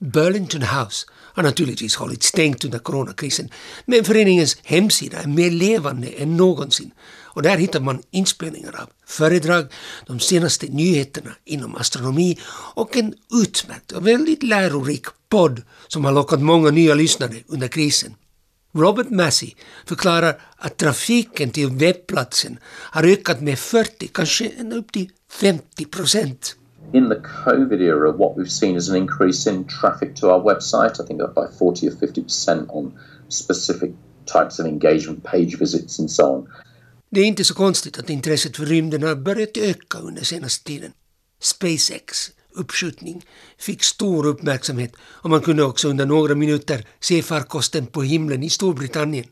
Burlington 0.00 0.62
House 0.62 1.06
har 1.12 1.42
naturligtvis 1.42 1.96
hållit 1.96 2.22
stängt 2.22 2.64
under 2.64 2.78
coronakrisen, 2.78 3.48
men 3.86 4.04
föreningens 4.04 4.56
hemsida 4.62 5.18
är 5.18 5.26
mer 5.26 5.50
levande 5.50 6.08
än 6.08 6.36
någonsin 6.36 6.90
och 7.32 7.42
där 7.42 7.56
hittar 7.56 7.80
man 7.80 8.02
inspelningar 8.10 8.80
av 8.80 8.88
föredrag, 9.06 9.66
de 10.06 10.20
senaste 10.20 10.66
nyheterna 10.66 11.30
inom 11.44 11.76
astronomi 11.76 12.38
och 12.74 12.96
en 12.96 13.14
utmärkt 13.42 13.92
och 13.92 14.06
väldigt 14.06 14.42
lärorik 14.42 15.04
podd 15.28 15.62
som 15.88 16.04
har 16.04 16.12
lockat 16.12 16.40
många 16.40 16.70
nya 16.70 16.94
lyssnare 16.94 17.36
under 17.46 17.68
krisen. 17.68 18.14
Robert 18.74 19.10
Massey 19.10 19.50
förklarar 19.86 20.40
att 20.56 20.76
trafiken 20.76 21.50
till 21.50 21.70
webbplatsen 21.70 22.58
har 22.64 23.04
ökat 23.04 23.40
med 23.40 23.58
40, 23.58 24.06
kanske 24.06 24.48
ända 24.58 24.76
upp 24.76 24.92
till 24.92 25.10
50 25.32 25.84
procent. 25.84 26.56
In 26.92 27.08
the 27.08 27.16
COVID 27.16 27.80
era, 27.80 28.10
what 28.10 28.36
we've 28.36 28.50
seen 28.50 28.76
is 28.76 28.88
an 28.88 28.96
increase 28.96 29.50
in 29.50 29.64
traffic 29.64 30.14
to 30.16 30.30
our 30.30 30.40
website, 30.40 31.00
I 31.00 31.06
think 31.06 31.22
up 31.22 31.34
by 31.34 31.46
40 31.58 31.88
or 31.88 31.92
50% 31.92 32.66
on 32.68 32.92
specific 33.28 33.92
types 34.26 34.58
of 34.58 34.66
engagement, 34.66 35.24
page 35.24 35.58
visits 35.58 35.98
and 35.98 36.10
so 36.10 36.24
on. 36.24 36.48
Det 37.10 37.20
är 37.20 37.24
inte 37.24 37.44
så 37.44 37.54
konstigt 37.54 37.98
att 37.98 38.10
intresset 38.10 38.56
för 38.56 38.66
rymden 38.66 39.02
har 39.02 39.14
börjat 39.14 39.56
öka 39.56 39.98
under 39.98 40.24
senaste 40.24 40.64
tiden. 40.64 40.92
SpaceX 41.40 42.30
uppskjutning 42.52 43.24
fick 43.58 43.82
stor 43.84 44.26
uppmärksamhet 44.26 44.92
och 45.00 45.30
man 45.30 45.40
kunde 45.40 45.62
också 45.62 45.88
under 45.88 46.06
några 46.06 46.34
minuter 46.34 46.86
se 47.00 47.22
farkosten 47.22 47.86
på 47.86 48.02
himlen 48.02 48.42
i 48.42 48.50
Storbritannien. 48.50 49.26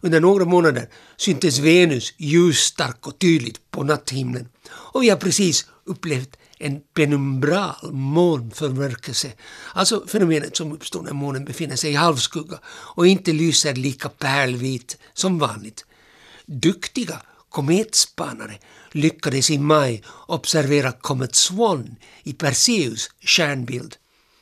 Under 0.00 0.20
några 0.20 0.44
månader 0.44 0.88
syntes 1.16 1.58
Venus 1.58 2.14
ljusstark 2.16 3.06
och 3.06 3.18
tydligt 3.18 3.70
på 3.70 3.84
natthimlen 3.84 4.48
och 4.70 5.02
vi 5.02 5.08
har 5.08 5.16
precis 5.16 5.66
upplevt 5.84 6.36
en 6.60 6.80
penumbral 6.94 7.92
månförmörkelse, 7.92 9.32
alltså 9.74 10.06
fenomenet 10.06 10.56
som 10.56 10.72
uppstår 10.72 11.02
när 11.02 11.12
månen 11.12 11.44
befinner 11.44 11.76
sig 11.76 11.90
i 11.90 11.94
halvskugga 11.94 12.58
och 12.66 13.06
inte 13.06 13.32
lyser 13.32 13.74
lika 13.74 14.08
pärlvit 14.08 14.98
som 15.14 15.38
vanligt. 15.38 15.84
Duktiga 16.46 17.22
kometspanare 17.48 18.58
lyckades 18.92 19.50
i 19.50 19.58
maj 19.58 20.02
observera 20.26 20.92
Comet 20.92 21.34
Swan 21.34 21.96
i 22.22 22.32
Perseus 22.32 23.10
stjärnbild. 23.20 23.96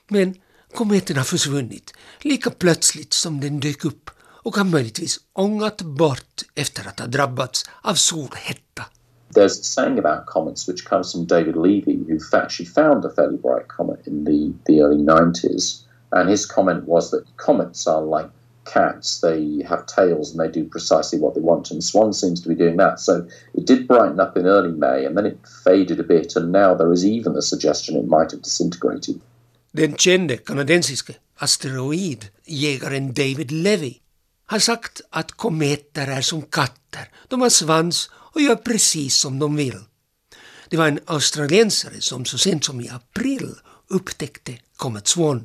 Men 0.09 0.35
kometen 0.75 1.17
har 1.17 1.25
försvunnit 1.25 1.95
lika 2.21 2.51
plötsligt 2.51 3.13
som 3.13 3.41
den 3.41 3.61
dök 3.61 3.85
upp 3.85 4.11
och 4.21 4.57
har 4.57 4.65
möjligtvis 4.65 5.21
ångat 5.33 5.83
bort 5.83 6.43
efter 6.55 6.89
att 6.89 7.01
ha 7.01 7.07
drabbats 7.07 7.65
av 7.83 7.95
solhetta. 7.95 8.85
There's 9.31 9.59
a 9.59 9.65
saying 9.65 9.99
about 9.99 10.27
comets 10.27 10.67
which 10.67 10.85
comes 10.85 11.13
from 11.13 11.27
David 11.27 11.57
Levy, 11.57 12.05
who 12.09 12.19
actually 12.33 12.67
found 12.67 13.05
a 13.05 13.11
fairly 13.11 13.37
bright 13.37 13.69
comet 13.69 14.07
in 14.07 14.25
the, 14.25 14.55
the 14.67 14.81
early 14.81 15.03
90s. 15.03 15.83
And 16.13 16.29
his 16.29 16.47
comment 16.47 16.85
was 16.85 17.11
that 17.11 17.37
comets 17.37 17.87
are 17.87 18.03
like 18.03 18.31
cats. 18.65 19.21
They 19.21 19.63
have 19.69 19.87
tails 19.87 20.31
and 20.31 20.41
they 20.41 20.51
do 20.51 20.65
precisely 20.65 21.19
what 21.19 21.35
they 21.35 21.41
want. 21.41 21.71
And 21.71 21.85
Swan 21.85 22.13
seems 22.13 22.41
to 22.43 22.49
be 22.49 22.55
doing 22.55 22.77
that. 22.77 23.01
So 23.01 23.27
it 23.55 23.67
did 23.67 23.87
brighten 23.87 24.21
up 24.21 24.37
in 24.37 24.47
early 24.47 24.73
May 24.73 25.05
and 25.05 25.17
then 25.17 25.27
it 25.27 25.39
faded 25.65 26.01
a 26.01 26.05
bit. 26.05 26.37
And 26.37 26.53
now 26.53 26.75
there 26.75 26.93
is 26.93 27.05
even 27.05 27.35
the 27.35 27.43
suggestion 27.43 27.97
it 27.97 28.07
might 28.07 28.31
have 28.33 28.43
disintegrated. 28.43 29.21
Den 29.73 29.97
kanadensiske 30.47 31.15
asteroidjägaren 31.39 33.13
David 33.13 33.51
Levy 33.51 33.95
har 34.47 34.59
sagt 34.59 35.01
att 35.11 35.33
kometer 35.33 36.07
är 36.07 36.21
som 36.21 36.43
katter. 36.43 37.09
De 37.29 37.41
har 37.41 37.51
svans 37.51 38.11
och 38.39 38.43
gör 38.43 38.57
precis 38.57 39.17
som 39.17 39.39
de 39.39 39.57
vill. 39.57 39.79
Det 40.69 40.77
var 40.77 40.89
en 40.89 41.01
australiensare 41.07 42.01
som 42.01 42.25
så 42.25 42.39
sent 42.39 42.65
som 42.65 42.81
i 42.81 42.89
april 42.89 43.55
upptäckte 43.89 44.59
Comet 44.77 45.09
Swan. 45.09 45.45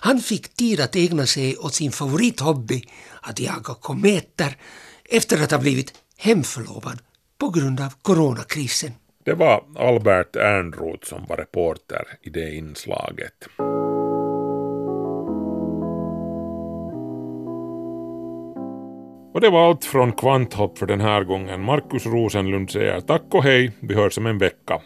Han 0.00 0.20
fick 0.20 0.56
tid 0.56 0.80
att 0.80 0.96
ägna 0.96 1.26
sig 1.26 1.56
åt 1.56 1.74
sin 1.74 1.92
favorithobby, 1.92 2.82
att 3.20 3.40
jaga 3.40 3.74
kometer, 3.74 4.56
efter 5.04 5.42
att 5.42 5.50
ha 5.50 5.58
blivit 5.58 5.92
hemförlovad 6.16 6.98
på 7.38 7.50
grund 7.50 7.80
av 7.80 7.94
coronakrisen. 8.02 8.92
Det 9.24 9.34
var 9.34 9.64
Albert 9.76 10.36
Ernroth 10.36 11.08
som 11.08 11.26
var 11.28 11.36
reporter 11.36 12.04
i 12.22 12.30
det 12.30 12.54
inslaget. 12.54 13.48
Och 19.32 19.40
det 19.40 19.50
var 19.50 19.68
allt 19.68 19.84
från 19.84 20.12
Kvanthopp 20.12 20.78
för 20.78 20.86
den 20.86 21.00
här 21.00 21.24
gången. 21.24 21.64
Markus 21.64 22.06
Rosenlund 22.06 22.70
säger 22.70 23.00
tack 23.00 23.22
och 23.30 23.42
hej, 23.42 23.72
vi 23.80 23.94
hörs 23.94 24.18
om 24.18 24.26
en 24.26 24.38
vecka. 24.38 24.80